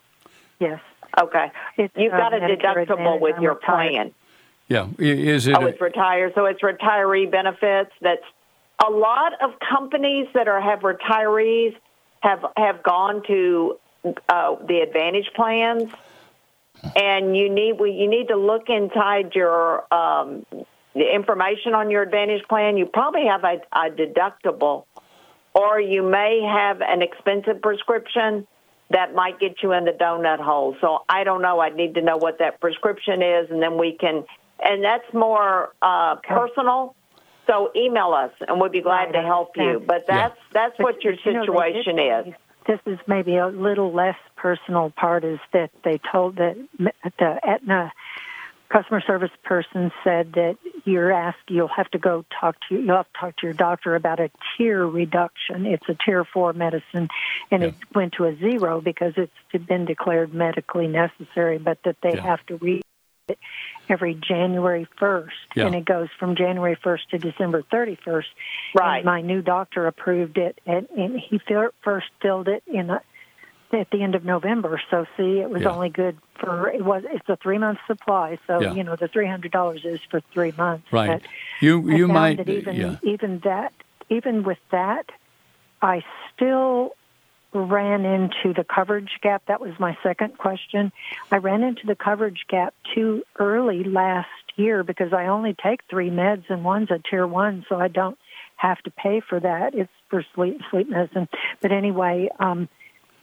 [0.59, 0.81] Yes.
[1.19, 1.51] Okay.
[1.77, 4.13] It's, You've got uh, a Medicare deductible with your plan.
[4.67, 4.87] Yeah.
[4.97, 5.55] Is it?
[5.57, 6.33] Oh, it's retired.
[6.35, 7.91] So it's retiree benefits.
[8.01, 8.23] That's
[8.85, 11.75] a lot of companies that are have retirees
[12.19, 13.79] have have gone to
[14.29, 15.89] uh, the Advantage plans,
[16.95, 20.45] and you need we, you need to look inside your um,
[20.93, 22.77] the information on your Advantage plan.
[22.77, 24.85] You probably have a, a deductible,
[25.53, 28.45] or you may have an expensive prescription
[28.89, 30.75] that might get you in the donut hole.
[30.81, 31.59] So I don't know.
[31.59, 34.25] I need to know what that prescription is, and then we can.
[34.67, 36.95] And that's more uh, personal.
[37.47, 39.81] So email us, and we'll be glad to help you.
[39.85, 40.43] But that's yeah.
[40.51, 42.33] that's but, what your situation you know, is
[42.67, 47.93] this is maybe a little less personal part is that they told that the Aetna
[48.69, 53.11] customer service person said that you're asked you'll have to go talk to you'll have
[53.13, 55.65] to talk to your doctor about a tier reduction.
[55.65, 57.07] It's a tier four medicine,
[57.49, 57.69] and yeah.
[57.69, 62.21] it went to a zero because it's been declared medically necessary, but that they yeah.
[62.21, 62.83] have to read it
[63.89, 65.65] every January 1st, yeah.
[65.65, 68.23] and it goes from January 1st to December 31st.
[68.77, 68.97] Right.
[68.97, 71.39] And my new doctor approved it, and, and he
[71.83, 73.01] first filled it in a,
[73.73, 74.81] at the end of November.
[74.89, 75.69] So see, it was yeah.
[75.69, 78.37] only good for it was it's a three month supply.
[78.47, 78.73] So yeah.
[78.73, 80.87] you know the three hundred dollars is for three months.
[80.91, 81.21] Right.
[81.21, 82.97] But you you might even yeah.
[83.03, 83.73] even that
[84.09, 85.09] even with that,
[85.81, 86.95] I still
[87.53, 89.43] ran into the coverage gap.
[89.47, 90.91] That was my second question.
[91.31, 96.09] I ran into the coverage gap too early last year because I only take three
[96.09, 98.17] meds and one's a tier one, so I don't
[98.57, 99.75] have to pay for that.
[99.75, 101.27] It's for sleep sleep medicine.
[101.61, 102.67] But anyway, um,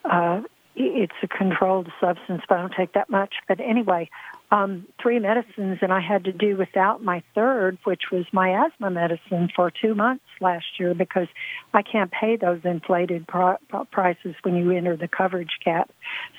[0.04, 0.42] uh,
[0.76, 3.34] it's a controlled substance, but I don't take that much.
[3.46, 4.10] But anyway,
[4.50, 8.90] um, three medicines, and I had to do without my third, which was my asthma
[8.90, 11.28] medicine, for two months last year because
[11.72, 13.58] I can't pay those inflated pro-
[13.90, 15.90] prices when you enter the coverage gap.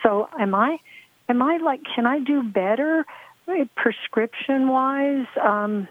[0.04, 0.78] So, am I?
[1.28, 1.82] Am I like?
[1.96, 3.06] Can I do better,
[3.48, 5.28] eh, prescription wise?
[5.42, 5.88] Um,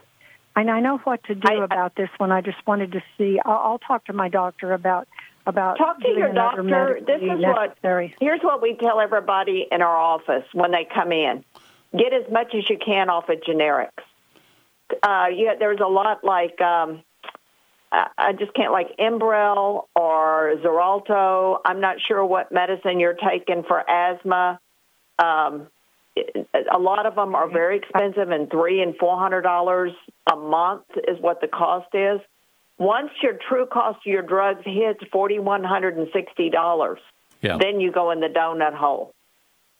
[0.56, 2.30] and I know what to do I, about this one.
[2.30, 3.40] I just wanted to see.
[3.44, 5.08] I'll, I'll talk to my doctor about
[5.46, 7.00] about talk to your doctor.
[7.06, 8.06] This is necessary.
[8.08, 11.44] what here's what we tell everybody in our office when they come in:
[11.96, 13.90] get as much as you can off of generics.
[15.02, 17.02] Uh, yeah, there's a lot like um,
[17.90, 21.58] I, I just can't like Enbrel or Xarelto.
[21.64, 24.58] I'm not sure what medicine you're taking for asthma.
[25.18, 25.68] Um,
[26.72, 29.92] a lot of them are very expensive, and three and four hundred dollars
[30.30, 32.20] a month is what the cost is.
[32.78, 36.98] Once your true cost of your drugs hits forty one hundred and sixty dollars,
[37.40, 37.56] yeah.
[37.58, 39.12] then you go in the donut hole.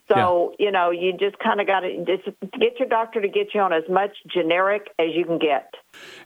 [0.09, 0.67] So yeah.
[0.67, 2.25] you know you just kind of got to just
[2.61, 5.73] get your doctor to get you on as much generic as you can get.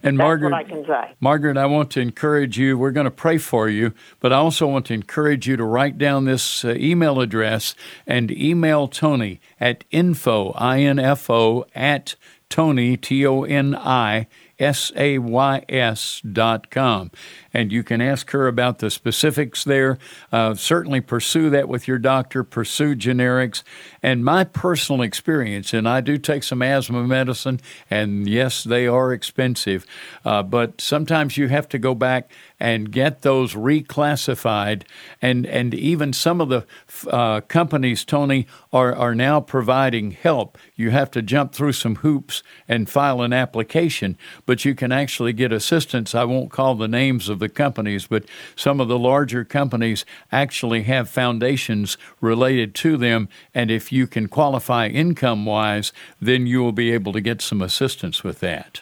[0.03, 1.15] And That's Margaret, I can say.
[1.19, 2.77] Margaret, I want to encourage you.
[2.77, 5.97] We're going to pray for you, but I also want to encourage you to write
[5.97, 7.73] down this uh, email address
[8.05, 12.15] and email Toni at info i n f o at
[12.49, 14.27] Tony, Toni
[14.59, 17.11] T O N I S-A-Y-S dot com.
[17.53, 19.97] And you can ask her about the specifics there.
[20.31, 23.63] Uh, certainly pursue that with your doctor, pursue generics.
[24.03, 27.59] And my personal experience, and I do take some asthma medicine,
[27.89, 29.85] and yes, they are expensive,
[30.23, 34.83] uh, but sometimes you have to go back and get those reclassified.
[35.21, 36.65] And, and even some of the
[37.07, 40.57] uh, companies, Toni, are, are now providing help.
[40.75, 45.33] You have to jump through some hoops and file an application, but you can actually
[45.33, 46.13] get assistance.
[46.13, 48.25] I won't call the names of the companies, but
[48.55, 53.29] some of the larger companies actually have foundations related to them.
[53.53, 57.61] And if you can qualify income wise, then you will be able to get some
[57.61, 58.81] assistance with that.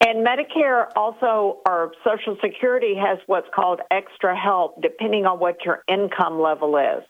[0.00, 5.84] And Medicare also, or Social Security has what's called extra help depending on what your
[5.88, 7.04] income level is.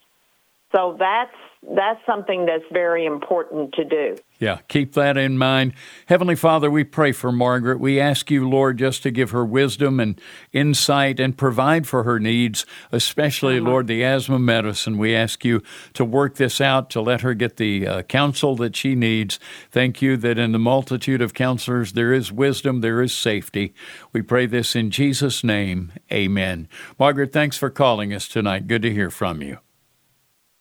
[0.72, 1.35] So that's
[1.75, 4.16] that's something that's very important to do.
[4.38, 5.75] Yeah, keep that in mind.
[6.06, 7.79] Heavenly Father, we pray for Margaret.
[7.79, 10.18] We ask you, Lord, just to give her wisdom and
[10.52, 13.68] insight and provide for her needs, especially, uh-huh.
[13.68, 14.96] Lord, the asthma medicine.
[14.96, 15.62] We ask you
[15.92, 19.38] to work this out, to let her get the uh, counsel that she needs.
[19.71, 23.75] Thank you that in the multitude of counselors there is wisdom, there is safety.
[24.14, 25.92] We pray this in Jesus' name.
[26.10, 26.68] Amen.
[26.98, 28.66] Margaret, thanks for calling us tonight.
[28.66, 29.58] Good to hear from you.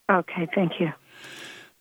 [0.10, 0.92] Okay, thank you.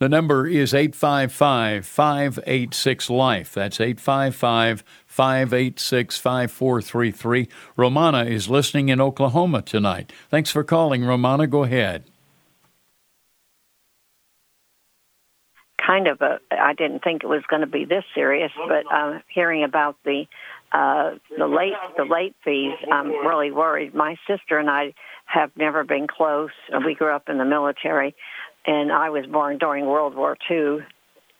[0.00, 3.52] The number is 855 586 LIFE.
[3.54, 7.48] That's 855 586 5433.
[7.76, 10.12] Romana is listening in Oklahoma tonight.
[10.30, 11.48] Thanks for calling, Romana.
[11.48, 12.04] Go ahead.
[15.84, 19.18] Kind of a, I didn't think it was going to be this serious, but uh,
[19.28, 20.26] hearing about the
[20.70, 23.94] uh, the late the late fees, I'm really worried.
[23.94, 24.92] My sister and I
[25.28, 26.50] have never been close.
[26.84, 28.14] We grew up in the military,
[28.66, 30.78] and I was born during World War II.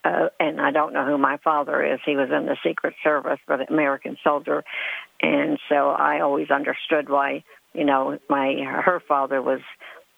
[0.05, 1.99] Uh, and I don't know who my father is.
[2.07, 4.63] He was in the Secret Service, but an American soldier,
[5.21, 7.43] and so I always understood why
[7.75, 9.61] you know my her father was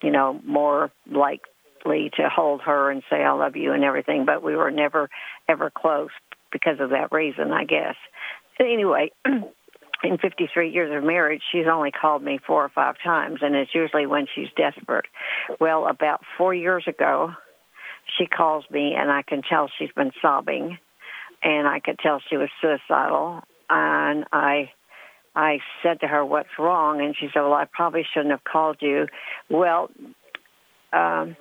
[0.02, 4.42] you know more likely to hold her and say I love you and everything, but
[4.42, 5.08] we were never
[5.48, 6.10] ever close
[6.52, 7.96] because of that reason, I guess.
[8.60, 9.12] Anyway,
[10.02, 13.74] in 53 years of marriage, she's only called me four or five times, and it's
[13.74, 15.06] usually when she's desperate.
[15.60, 17.32] Well, about four years ago,
[18.18, 20.78] she calls me, and I can tell she's been sobbing,
[21.42, 23.42] and I could tell she was suicidal.
[23.68, 24.70] And I,
[25.36, 28.78] I said to her, "What's wrong?" And she said, "Well, I probably shouldn't have called
[28.80, 29.06] you."
[29.48, 29.90] Well,
[30.92, 31.36] um,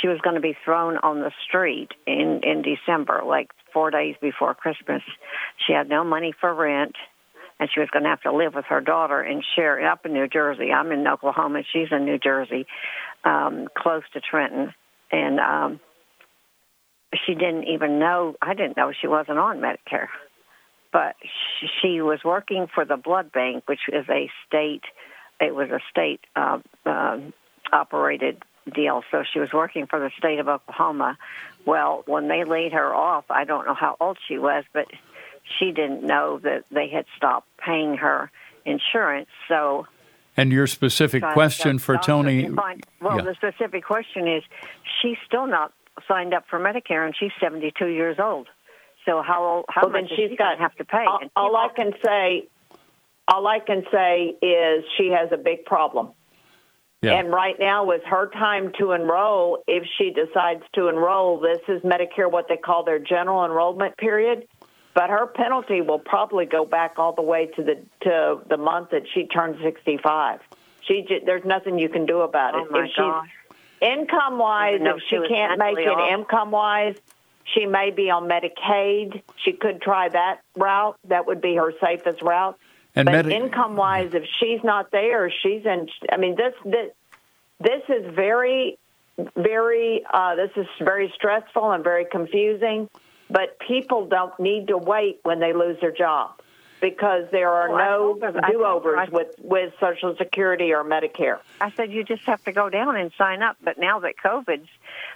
[0.00, 4.16] she was going to be thrown on the street in in December, like four days
[4.20, 5.02] before Christmas.
[5.66, 6.96] She had no money for rent
[7.60, 10.12] and she was going to have to live with her daughter and share up in
[10.12, 10.70] New Jersey.
[10.72, 12.66] I'm in Oklahoma, she's in New Jersey,
[13.24, 14.72] um, close to Trenton,
[15.10, 15.80] and um,
[17.26, 18.36] she didn't even know.
[18.40, 20.08] I didn't know she wasn't on Medicare,
[20.92, 24.82] but she, she was working for the blood bank, which is a state.
[25.40, 27.18] It was a state uh, uh,
[27.72, 28.42] operated
[28.74, 29.02] deal.
[29.10, 31.16] So she was working for the state of Oklahoma.
[31.66, 34.86] Well, when they laid her off, I don't know how old she was, but
[35.58, 38.30] she didn't know that they had stopped paying her
[38.64, 39.28] insurance.
[39.48, 39.86] So.
[40.36, 42.48] And your specific question for Toni?
[42.48, 43.24] Find, well, yeah.
[43.24, 44.42] the specific question is,
[45.02, 45.72] she's still not
[46.06, 48.46] signed up for Medicare, and she's 72 years old.
[49.04, 51.04] So how how well, much then she's she got have to pay?
[51.08, 52.46] All, all I can say,
[53.26, 56.10] all I can say is she has a big problem.
[57.00, 57.14] Yeah.
[57.14, 59.62] And right now is her time to enroll.
[59.68, 64.48] If she decides to enroll, this is Medicare, what they call their general enrollment period
[64.98, 68.90] but her penalty will probably go back all the way to the to the month
[68.90, 70.40] that she turns 65.
[70.80, 72.66] She just, there's nothing you can do about it.
[72.68, 73.28] Oh my if gosh.
[73.80, 76.10] income wise, if she, she can't make it off.
[76.10, 76.96] income wise,
[77.44, 79.22] she may be on Medicaid.
[79.44, 80.98] She could try that route.
[81.04, 82.58] That would be her safest route.
[82.96, 85.86] And but Medi- income wise, if she's not there, she's in.
[86.10, 86.90] I mean, this this
[87.60, 88.78] this is very
[89.36, 92.88] very uh, this is very stressful and very confusing.
[93.30, 96.40] But people don't need to wait when they lose their job
[96.80, 99.74] because there are Well, no told her- I do told her I- overs with with
[99.80, 101.38] Social Security or Medicare.
[101.60, 103.56] I said you just have to go down and sign up.
[103.62, 104.68] But now that COVID's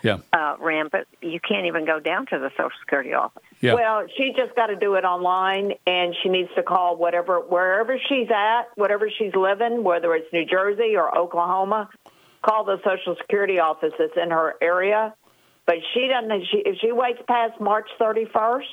[0.02, 0.18] Yeah.
[0.32, 3.42] uh, rampant, you can't even go down to the Social Security office.
[3.60, 3.74] Yeah.
[3.74, 7.96] Well, she just got to do it online, and she needs to call whatever wherever
[7.98, 11.88] she's at, whatever she's living, whether it's New Jersey or Oklahoma.
[12.42, 15.14] Call the Social Security office that's in her area.
[15.66, 16.46] But she doesn't.
[16.46, 18.64] She, if she waits past March 31st,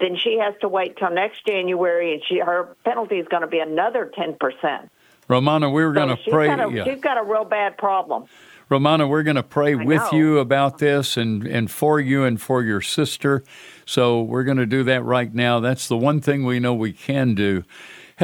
[0.00, 3.48] then she has to wait till next January, and she her penalty is going to
[3.48, 4.90] be another 10 percent.
[5.28, 6.46] Romana, we were going to pray.
[6.46, 6.84] Got a, yeah.
[6.84, 8.26] She's got a real bad problem.
[8.68, 10.18] Romana, we're going to pray with know.
[10.18, 13.44] you about this and, and for you and for your sister.
[13.84, 15.60] So we're going to do that right now.
[15.60, 17.64] That's the one thing we know we can do.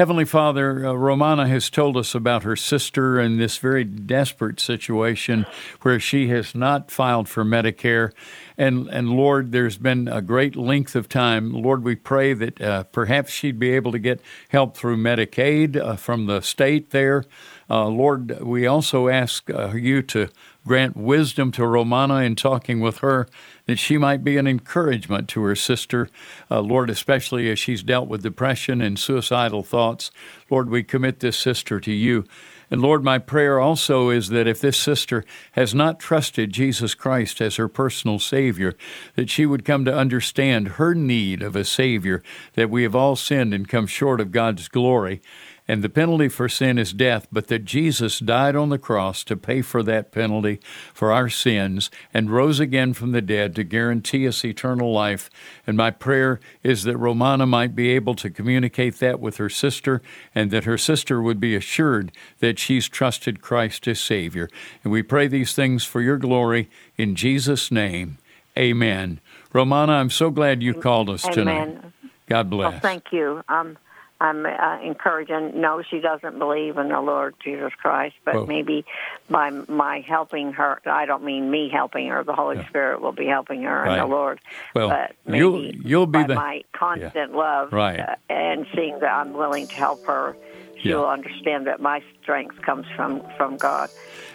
[0.01, 5.45] Heavenly Father, uh, Romana has told us about her sister in this very desperate situation
[5.83, 8.11] where she has not filed for Medicare.
[8.57, 11.53] And, and Lord, there's been a great length of time.
[11.53, 15.97] Lord, we pray that uh, perhaps she'd be able to get help through Medicaid uh,
[15.97, 17.23] from the state there.
[17.69, 20.29] Uh, Lord, we also ask uh, you to
[20.65, 23.27] grant wisdom to Romana in talking with her,
[23.71, 26.09] that she might be an encouragement to her sister.
[26.49, 30.11] Uh, Lord, especially as she's dealt with depression and suicidal thoughts.
[30.49, 32.25] Lord, we commit this sister to you.
[32.69, 37.41] And Lord, my prayer also is that if this sister has not trusted Jesus Christ
[37.41, 38.75] as her personal Savior,
[39.15, 42.21] that she would come to understand her need of a Savior,
[42.53, 45.21] that we have all sinned and come short of God's glory.
[45.67, 49.37] And the penalty for sin is death, but that Jesus died on the cross to
[49.37, 50.59] pay for that penalty
[50.93, 55.29] for our sins and rose again from the dead to guarantee us eternal life.
[55.65, 60.01] And my prayer is that Romana might be able to communicate that with her sister
[60.35, 64.49] and that her sister would be assured that she's trusted Christ as Savior.
[64.83, 68.17] And we pray these things for your glory in Jesus' name.
[68.57, 69.19] Amen.
[69.53, 71.61] Romana, I'm so glad you called us tonight.
[71.69, 71.93] Amen.
[72.27, 72.81] God Well, bless.
[72.81, 73.43] thank you.
[73.47, 73.77] Um,
[74.21, 75.59] I'm uh, encouraging.
[75.59, 78.85] No, she doesn't believe in the Lord Jesus Christ, but maybe
[79.31, 82.23] by my helping her, I don't mean me helping her.
[82.23, 84.39] The Holy Spirit will be helping her and the Lord.
[84.75, 87.99] Well, but maybe you'll- you'll be by the- my constant love Right.
[87.99, 90.35] uh, and seeing that I'm willing to help her.
[90.83, 93.87] she'll understand that my strength comes from from God.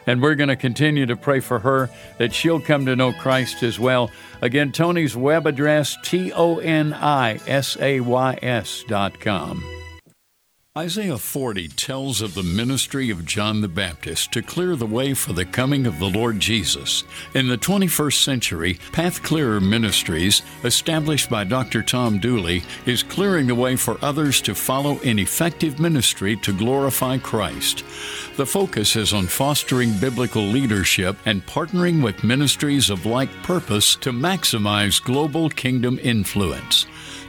[0.07, 3.65] And we're going to continue to pray for her that she'll come to know Christ
[3.65, 4.13] as well.
[4.41, 9.61] Again, Toni's web address, T O N I S A Y S dot com.
[10.77, 15.33] Isaiah 40 tells of the ministry of John the Baptist to clear the way for
[15.33, 17.03] the coming of the Lord Jesus.
[17.33, 21.83] In the 21st century, Path Clearer Ministries, established by Dr.
[21.83, 27.17] Tom Dooley, is clearing the way for others to follow in effective ministry to glorify
[27.17, 27.79] Christ.
[28.37, 34.13] The focus is on fostering biblical leadership and partnering with ministries of like purpose to
[34.13, 36.85] maximize global kingdom influence.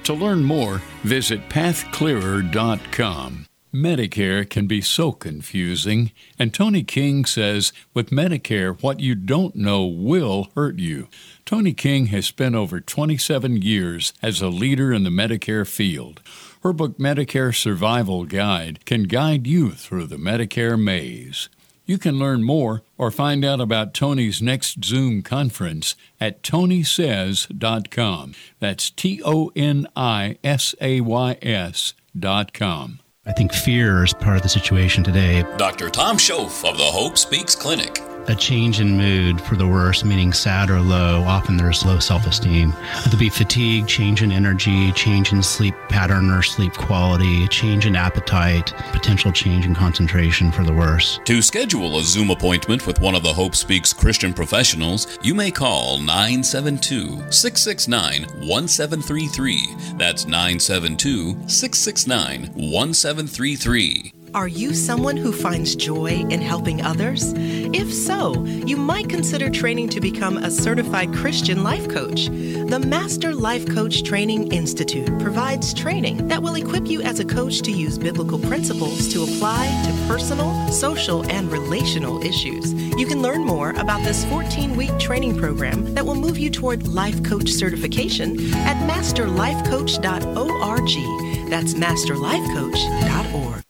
[0.07, 3.45] To learn more, visit pathclearer.com.
[3.75, 9.85] Medicare can be so confusing, and Toni King says with Medicare, what you don't know
[9.85, 11.09] will hurt you.
[11.43, 16.21] Toni King has spent over 27 years as a leader in the Medicare field.
[16.63, 21.49] Her book, Medicare Survival Guide, can guide you through the Medicare maze.
[21.87, 28.35] You can learn more or find out about Toni's next Zoom conference at tonisays.com.
[28.59, 32.99] That's T O N I S A Y S.com.
[33.25, 35.43] I think fear is part of the situation today.
[35.57, 35.89] Dr.
[35.89, 38.01] Tom Schoaf of the Hope Speaks Clinic.
[38.29, 41.23] A change in mood for the worse, meaning sad or low.
[41.23, 42.73] Often there's low self esteem.
[43.05, 47.95] There'll be fatigue, change in energy, change in sleep pattern or sleep quality, change in
[47.95, 51.21] appetite, potential change in concentration for the worse.
[51.23, 55.49] To schedule a Zoom appointment with one of the Hope Speaks Christian professionals, you may
[55.49, 59.95] call 972 669 1733.
[59.95, 64.13] That's 972 669 1733.
[64.37, 67.33] Are you someone who finds joy in helping others?
[67.35, 72.27] If so, you might consider training to become a certified Christian life coach.
[72.27, 77.63] The Master Life Coach Training Institute provides training that will equip you as a coach
[77.63, 82.73] to use biblical principles to apply to personal, social, and relational issues.
[82.73, 86.87] You can learn more about this 14 week training program that will move you toward
[86.87, 91.49] life coach certification at masterlifecoach.org.
[91.49, 93.66] That's masterlifecoach.org.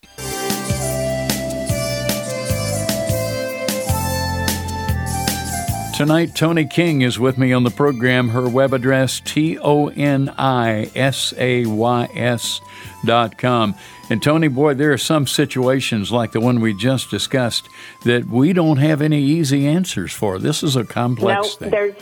[5.98, 8.30] Tonight, Toni King is with me on the program.
[8.30, 12.62] Her web address, T O N I S A Y S
[13.04, 13.74] dot com.
[14.12, 17.68] And Toni, boy, there are some situations like the one we just discussed
[18.06, 20.38] that we don't have any easy answers for.
[20.38, 21.72] This is a complex no, thing.
[21.72, 21.96] There's,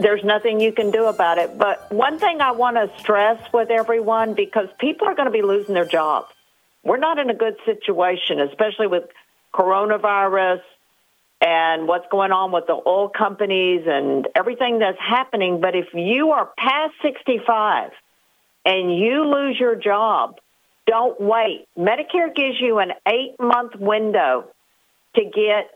[0.00, 1.56] there's nothing you can do about it.
[1.56, 5.42] But one thing I want to stress with everyone because people are going to be
[5.42, 6.32] losing their jobs.
[6.82, 9.04] We're not in a good situation, especially with
[9.54, 10.62] coronavirus
[11.40, 15.60] and what's going on with the oil companies and everything that's happening.
[15.60, 17.90] But if you are past 65
[18.64, 20.36] and you lose your job,
[20.86, 21.66] don't wait.
[21.78, 24.46] Medicare gives you an eight month window
[25.14, 25.70] to get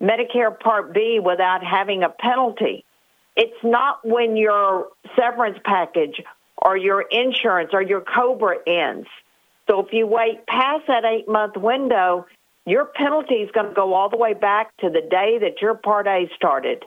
[0.00, 2.84] Medicare Part B without having a penalty.
[3.36, 6.22] It's not when your severance package
[6.56, 9.06] or your insurance or your COBRA ends.
[9.68, 12.26] So if you wait past that eight month window,
[12.66, 15.74] your penalty is going to go all the way back to the day that your
[15.74, 16.84] Part A started.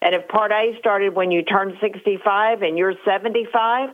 [0.00, 3.90] And if Part A started when you turned 65 and you're 75,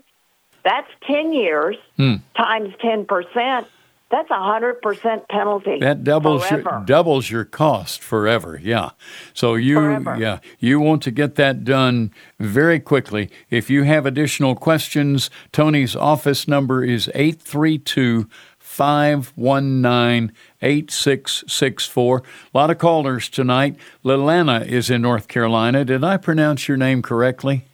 [0.65, 2.17] that's 10 years Hmm.
[2.37, 3.67] times 10%.
[4.11, 5.79] That's a 100% penalty.
[5.81, 8.61] That doubles your doubles your cost forever.
[8.63, 8.91] Yeah.
[9.33, 10.17] So you Forever.
[10.21, 13.31] yeah, you want to get that done very quickly.
[13.49, 18.29] If you have additional questions, Toni's office number is 832
[18.59, 20.33] 519
[20.63, 22.19] 8664.
[22.19, 22.23] A
[22.57, 23.77] lot of callers tonight.
[24.05, 25.85] Lilana is in North Carolina.
[25.85, 27.65] Did I pronounce your name correctly?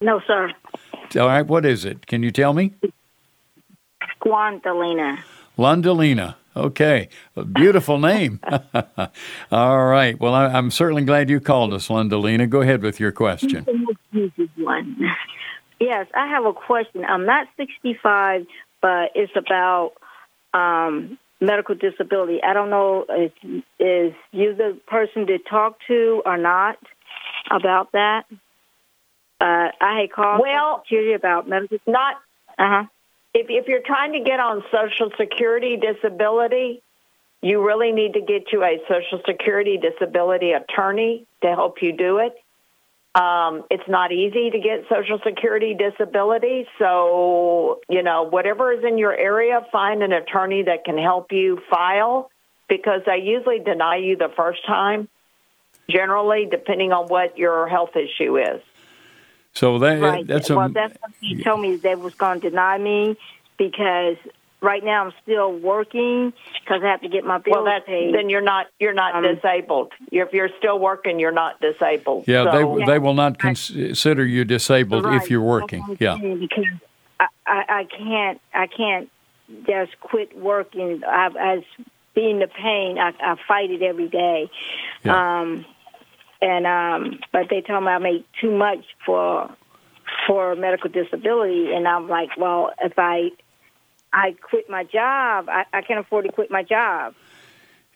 [0.00, 0.50] No, sir.
[1.16, 2.06] All right, what is it?
[2.06, 2.72] Can you tell me?
[4.20, 5.18] Squandalina.
[5.58, 6.36] Londalina.
[6.54, 8.38] Okay, a beautiful name.
[9.52, 10.20] All right.
[10.20, 12.48] Well, I, I'm certainly glad you called us, Londalina.
[12.48, 13.66] Go ahead with your question.
[13.72, 14.96] Most easy one.
[15.80, 17.04] Yes, I have a question.
[17.04, 18.46] I'm not 65,
[18.82, 19.92] but it's about
[20.52, 22.40] um, medical disability.
[22.42, 23.32] I don't know if
[23.78, 26.78] is you the person to talk to or not
[27.50, 28.24] about that.
[29.40, 31.78] Uh, I had called Well, Security about medical.
[31.86, 32.16] Not
[32.58, 32.84] Uh huh.
[33.34, 36.82] if if you're trying to get on Social Security disability,
[37.42, 42.18] you really need to get you a Social Security disability attorney to help you do
[42.18, 42.34] it.
[43.14, 48.96] Um, it's not easy to get Social Security disability, so you know whatever is in
[48.96, 52.30] your area, find an attorney that can help you file
[52.68, 55.08] because they usually deny you the first time.
[55.90, 58.62] Generally, depending on what your health issue is.
[59.52, 60.26] So that Right.
[60.26, 63.18] that's a well, that's what he told me they was going to deny me
[63.58, 64.16] because
[64.62, 68.14] right now I'm still working because I have to get my bills well, that's, paid.
[68.14, 69.92] then you're not you're not Um, disabled.
[70.10, 72.24] You're, if you're still working, you're not disabled.
[72.26, 75.20] Yeah, So- they they will not consider you disabled Right.
[75.20, 75.84] if you're working.
[75.88, 76.16] That's Yeah.
[76.16, 76.64] Because
[77.20, 79.10] I, I I can't I can't
[79.66, 81.02] just quit working.
[81.04, 81.62] I, as
[82.14, 84.50] being the pain, I, I fight it every day.
[85.04, 85.64] Um,
[86.40, 89.50] and um, but they told me I make too much for
[90.26, 93.30] for medical disability, and I'm like, well, if I
[94.12, 97.14] I quit my job, I, I can't afford to quit my job.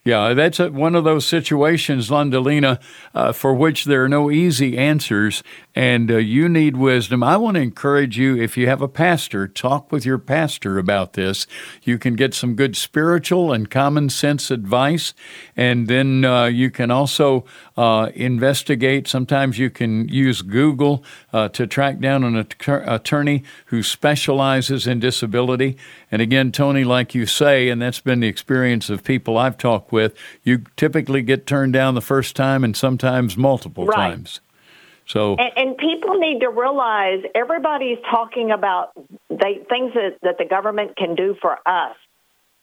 [0.06, 2.80] Yeah, that's a, one of those situations, Londalina,
[3.12, 5.42] uh, for which there are no easy answers,
[5.76, 7.22] and uh, you need wisdom.
[7.22, 11.12] I want to encourage you, if you have a pastor, talk with your pastor about
[11.12, 11.46] this.
[11.82, 15.12] You can get some good spiritual and common sense advice,
[15.54, 17.44] and then uh, you can also
[17.76, 19.06] uh, investigate.
[19.06, 21.04] Sometimes you can use Google
[21.34, 25.76] uh, to track down an att- attorney who specializes in disability.
[26.10, 29.92] And again, Toni, like you say, and that's been the experience of people I've talked
[29.92, 33.96] with, you typically get turned down the first time and sometimes multiple Right.
[34.12, 34.40] times.
[35.06, 38.90] So, And, and people need to realize everybody's talking about
[39.30, 41.96] they, things that, that the government can do for us,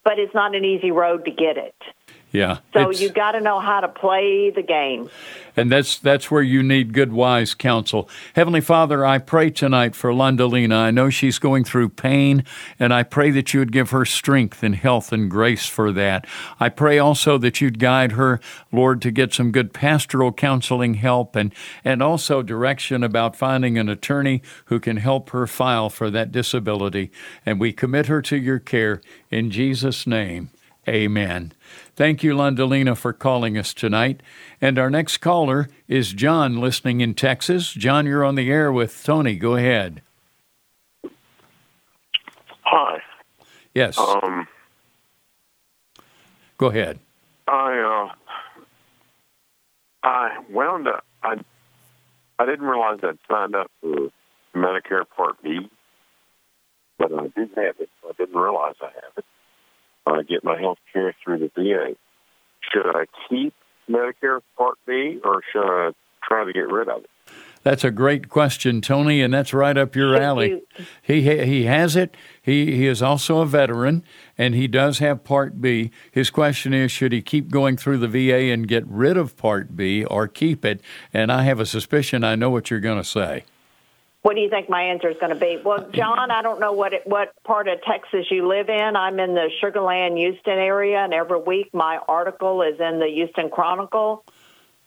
[0.03, 1.75] but it's not an easy road to get it.
[2.33, 2.57] Yeah.
[2.73, 5.07] So you got to know how to play the game.
[5.55, 8.09] And that's that's where you need good, wise counsel.
[8.35, 10.73] Heavenly Father, I pray tonight for Londalina.
[10.73, 12.43] I know she's going through pain,
[12.79, 16.25] and I pray that you would give her strength and health and grace for that.
[16.59, 18.39] I pray also that you'd guide her,
[18.71, 21.53] Lord, to get some good pastoral counseling help and,
[21.85, 27.11] and also direction about finding an attorney who can help her file for that disability.
[27.45, 30.49] And we commit her to your care in Jesus' name.
[30.87, 31.53] Amen.
[31.95, 34.21] Thank you, Londalina, for calling us tonight.
[34.59, 37.71] And our next caller is John, listening in Texas.
[37.71, 39.35] John, you're on the air with Toni.
[39.35, 40.01] Go ahead.
[42.63, 43.01] Hi.
[43.73, 43.97] Yes.
[43.97, 44.47] Um,
[46.63, 46.99] Go ahead.
[47.47, 48.63] I uh,
[50.01, 51.03] I wound up.
[51.21, 51.35] I
[52.39, 54.09] I didn't realize I'd signed up for
[54.55, 55.69] Medicare Part B,
[56.97, 57.89] but I do have it.
[58.07, 59.25] I didn't realize I have it.
[60.05, 61.95] I get my health care through the VA.
[62.71, 63.53] Should I keep
[63.89, 65.91] Medicare Part B or should I
[66.23, 67.09] try to get rid of it?
[67.63, 70.61] That's a great question, Toni, and that's right up your alley.
[71.01, 72.15] He he has it.
[72.41, 74.03] He he is also a veteran,
[74.37, 75.89] and he does have Part B.
[76.11, 79.77] His question is, should he keep going through the VA and get rid of Part
[79.77, 80.81] B, or keep it?
[81.13, 83.45] And I have a suspicion I know what you're going to say.
[84.23, 85.59] What do you think my answer is going to be?
[85.63, 88.95] Well, John, I don't know what it, what part of Texas you live in.
[88.95, 93.49] I'm in the Sugarland, Houston area, and every week my article is in the Houston
[93.49, 94.23] Chronicle.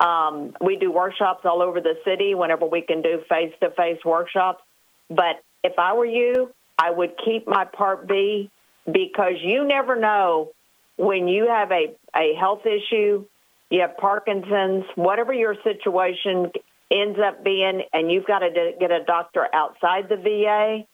[0.01, 4.63] Um, we do workshops all over the city whenever we can do face-to-face workshops.
[5.11, 8.51] But if I were you, I would keep my Part B
[8.91, 10.53] because you never know
[10.97, 13.27] when you have a, a health issue,
[13.69, 16.53] you have Parkinson's, whatever your situation
[16.91, 20.87] ends up being, and you've got to get a doctor outside the VA,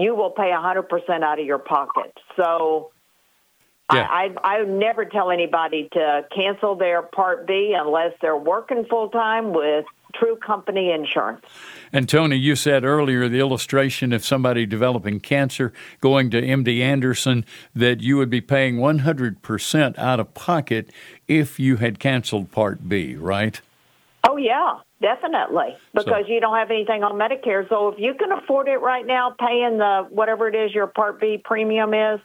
[0.00, 2.12] you will pay 100% out of your pocket.
[2.36, 2.90] So
[3.92, 4.06] Yeah.
[4.08, 9.08] I, I, I never tell anybody to cancel their Part B unless they're working full
[9.08, 9.84] time with
[10.14, 11.44] True Company Insurance.
[11.92, 17.44] And Toni, you said earlier the illustration of somebody developing cancer going to MD Anderson
[17.74, 20.90] that you would be paying 100% out of pocket
[21.26, 23.60] if you had canceled Part B, right?
[24.30, 25.76] Oh yeah, definitely.
[25.92, 27.68] Because you don't have anything on Medicare.
[27.68, 31.20] So if you can afford it right now, paying the whatever it is your Part
[31.20, 32.20] B premium is,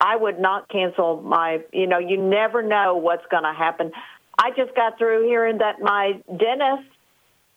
[0.00, 1.60] I would not cancel my.
[1.72, 3.92] You know, you never know what's going to happen.
[4.36, 6.88] I just got through hearing that my dentist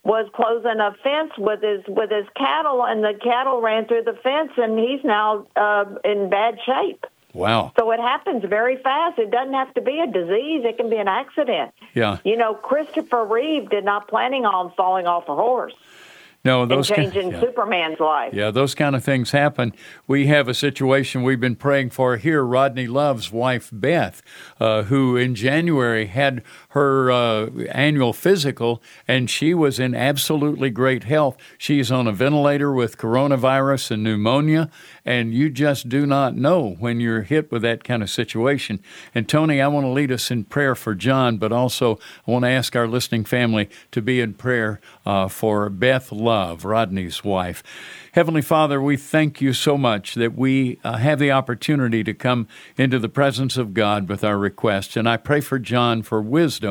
[0.04, 4.16] was closing a fence with his with his cattle, and the cattle ran through the
[4.22, 7.04] fence, and he's now uh, in bad shape.
[7.38, 7.72] Wow.
[7.78, 9.18] So it happens very fast.
[9.18, 11.72] It doesn't have to be a disease; it can be an accident.
[11.94, 12.18] Yeah.
[12.24, 15.74] You know, Christopher Reeve did not planning on falling off a horse
[16.44, 17.40] No, and those kind- changing yeah.
[17.40, 18.32] Superman's life.
[18.34, 19.72] Yeah, those kind of things happen.
[20.06, 22.42] We have a situation we've been praying for here.
[22.44, 24.22] Rodney Love's wife, Beth,
[24.60, 26.42] uh, who in January had
[26.78, 31.36] her uh, annual physical, and she was in absolutely great health.
[31.58, 34.70] She's on a ventilator with coronavirus and pneumonia,
[35.04, 38.80] and you just do not know when you're hit with that kind of situation.
[39.14, 42.44] And Toni, I want to lead us in prayer for John, but also I want
[42.44, 47.62] to ask our listening family to be in prayer uh, for Beth Love, Rodney's wife.
[48.18, 52.48] Heavenly Father, we thank you so much that we uh, have the opportunity to come
[52.76, 54.96] into the presence of God with our requests.
[54.96, 56.67] And I pray for John for wisdom,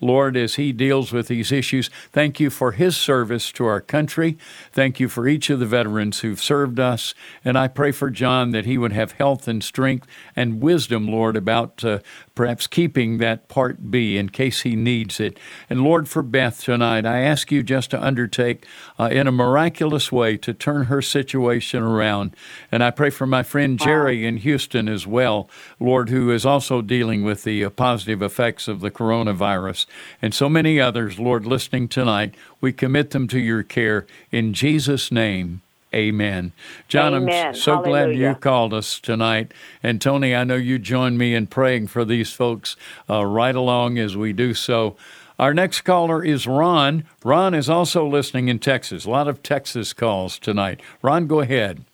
[0.00, 1.90] Lord, as he deals with these issues.
[2.12, 4.36] Thank you for his service to our country.
[4.72, 7.14] Thank you for each of the veterans who've served us.
[7.44, 11.36] And I pray for John that he would have health and strength and wisdom, Lord,
[11.36, 11.98] about uh,
[12.34, 15.38] perhaps keeping that Part B in case he needs it.
[15.70, 18.66] And Lord, for Beth tonight, I ask you just to undertake
[18.98, 22.34] uh, in a miraculous way to turn her situation around.
[22.72, 26.82] And I pray for my friend Jerry in Houston as well, Lord, who is also
[26.82, 29.23] dealing with the uh, positive effects of the coronavirus.
[29.28, 35.10] And so many others, Lord, listening tonight, we commit them to your care in Jesus'
[35.10, 35.62] name.
[35.94, 36.52] Amen.
[36.88, 37.48] John, Amen.
[37.48, 39.52] I'm so glad you called us tonight.
[39.82, 42.76] And Toni, I know you join me in praying for these folks
[43.08, 44.96] uh, right along as we do so.
[45.38, 47.04] Our next caller is Ron.
[47.24, 49.04] Ron is also listening in Texas.
[49.04, 50.80] A lot of Texas calls tonight.
[51.02, 51.84] Ron, go ahead.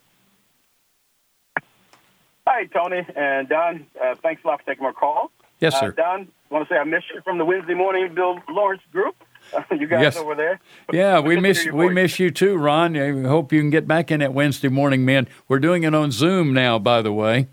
[2.47, 3.87] Hi, Toni and Don.
[4.03, 5.31] Uh, thanks a lot for taking my call.
[5.61, 5.91] Yes, Uh, sir.
[5.93, 9.15] Don, I want to say I missed you from the Wednesday morning Bill Lawrence group.
[9.71, 10.17] you guys Yes.
[10.17, 10.61] over there.
[10.93, 12.97] Yeah, we miss we miss you too, Ron.
[12.97, 15.29] I hope you can get back in at Wednesday morning, man.
[15.49, 17.49] We're doing it on Zoom now, by the way.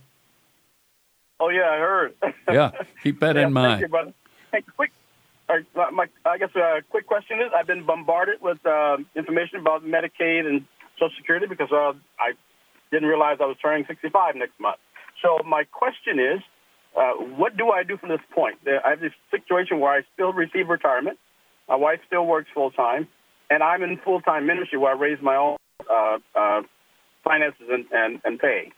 [1.39, 2.13] Oh yeah, I heard.
[2.51, 2.71] Yeah,
[3.03, 3.81] keep that Yeah, in Thank mind.
[3.81, 4.13] you.
[4.53, 4.91] Hey, quick.
[5.49, 9.83] right, my, I guess a quick question is: I've been bombarded with uh, information about
[9.83, 10.65] Medicaid and
[10.99, 12.33] Social Security because uh, I
[12.91, 14.77] didn't realize I was turning 65 next month.
[15.21, 16.39] So my question is,
[16.97, 18.57] uh, what do I do from this point?
[18.67, 21.17] I have this situation where I still receive retirement.
[21.69, 23.07] My wife still works full time,
[23.49, 25.57] and I'm in full time ministry where I raise my own
[25.89, 26.61] uh, uh,
[27.23, 28.71] finances and, and, and pay.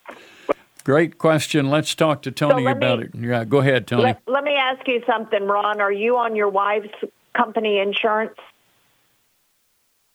[0.83, 1.69] Great question.
[1.69, 3.11] Let's talk to Toni let me- about it.
[3.15, 4.03] Yeah, go ahead, Toni.
[4.03, 5.81] Let, let me ask you something, Ron.
[5.81, 6.89] Are you on your wife's
[7.35, 8.35] company insurance?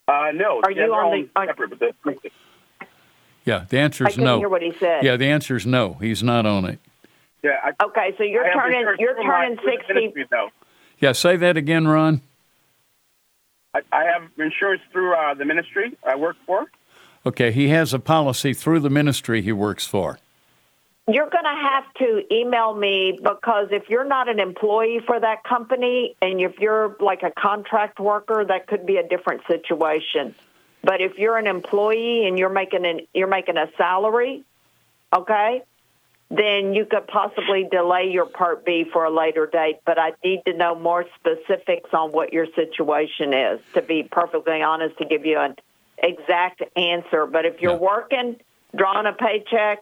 [0.06, 2.16] Uh, no, Are yeah, you on the- are- separate, but
[3.46, 4.38] Yeah, the answer is couldn't no.
[4.38, 5.04] hear what he said.
[5.04, 5.94] Yeah, the answer is no.
[5.94, 6.80] He's not on it.
[7.44, 7.50] Yeah.
[7.62, 9.94] I, Okay, so you're I turning you're turning sixty.
[9.94, 10.48] ministry, though.
[10.98, 12.22] Yeah, say that again, Ron.
[13.74, 16.66] I, I have insurance through uh, the ministry I work for.
[17.26, 20.18] Okay, he has a policy through the ministry he works for.
[21.06, 25.44] You're going to have to email me because if you're not an employee for that
[25.44, 30.34] company and if you're like a contract worker, that could be a different situation.
[30.82, 34.44] But if you're an employee and you're making an you're making a salary,
[35.14, 35.62] okay,
[36.36, 39.76] then you could possibly delay your Part B for a later date.
[39.84, 44.62] But I need to know more specifics on what your situation is to be perfectly
[44.62, 45.56] honest to give you an
[45.98, 47.26] exact answer.
[47.26, 48.36] But if you're working,
[48.74, 49.80] drawing a paycheck,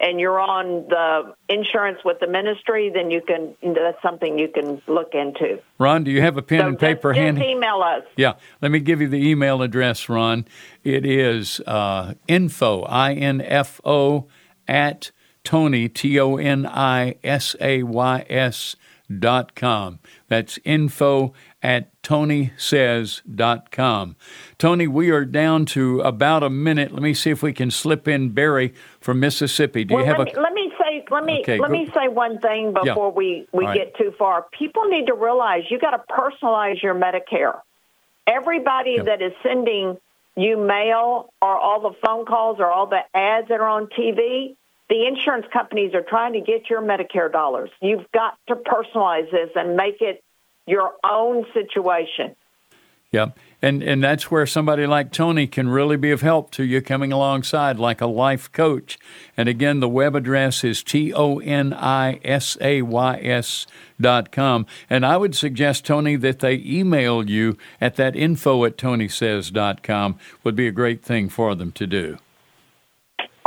[0.00, 4.82] and you're on the insurance with the ministry, then you can that's something you can
[4.86, 5.60] look into.
[5.78, 7.40] Ron, do you have a pen so and paper just, handy?
[7.40, 8.02] just email us.
[8.16, 10.46] Yeah, let me give you the email address, Ron.
[10.84, 14.26] It is uh, info, I N F O,
[14.68, 15.12] at
[15.46, 18.76] Toni, T O N I S A Y S
[19.18, 20.00] dot com.
[20.28, 21.32] That's info
[21.62, 24.16] at tonisays.com.
[24.58, 26.90] Toni, we are down to about a minute.
[26.92, 29.84] Let me see if we can slip in Barry from Mississippi.
[29.84, 30.36] Do well, you have let, a.
[30.36, 32.94] me, let me say let me Okay, let go- me say one thing Yeah.
[32.94, 33.78] before we we All right.
[33.78, 34.46] get too far.
[34.58, 37.60] People need to realize you got to personalize your Medicare.
[38.26, 39.96] Everybody that is sending
[40.36, 44.56] you mail or all the phone calls or all the ads that are on TV,
[44.88, 47.70] the insurance companies are trying to get your Medicare dollars.
[47.80, 50.22] You've got to personalize this and make it
[50.66, 52.36] your own situation.
[53.12, 53.30] Yeah,
[53.62, 57.12] and and that's where somebody like Toni can really be of help to you, coming
[57.12, 58.98] alongside like a life coach.
[59.36, 63.66] And again, the web address is t o n i s a y s
[64.00, 64.66] dot com.
[64.90, 69.84] And I would suggest Toni that they email you at that info at tonisays dot
[69.84, 72.18] com would be a great thing for them to do.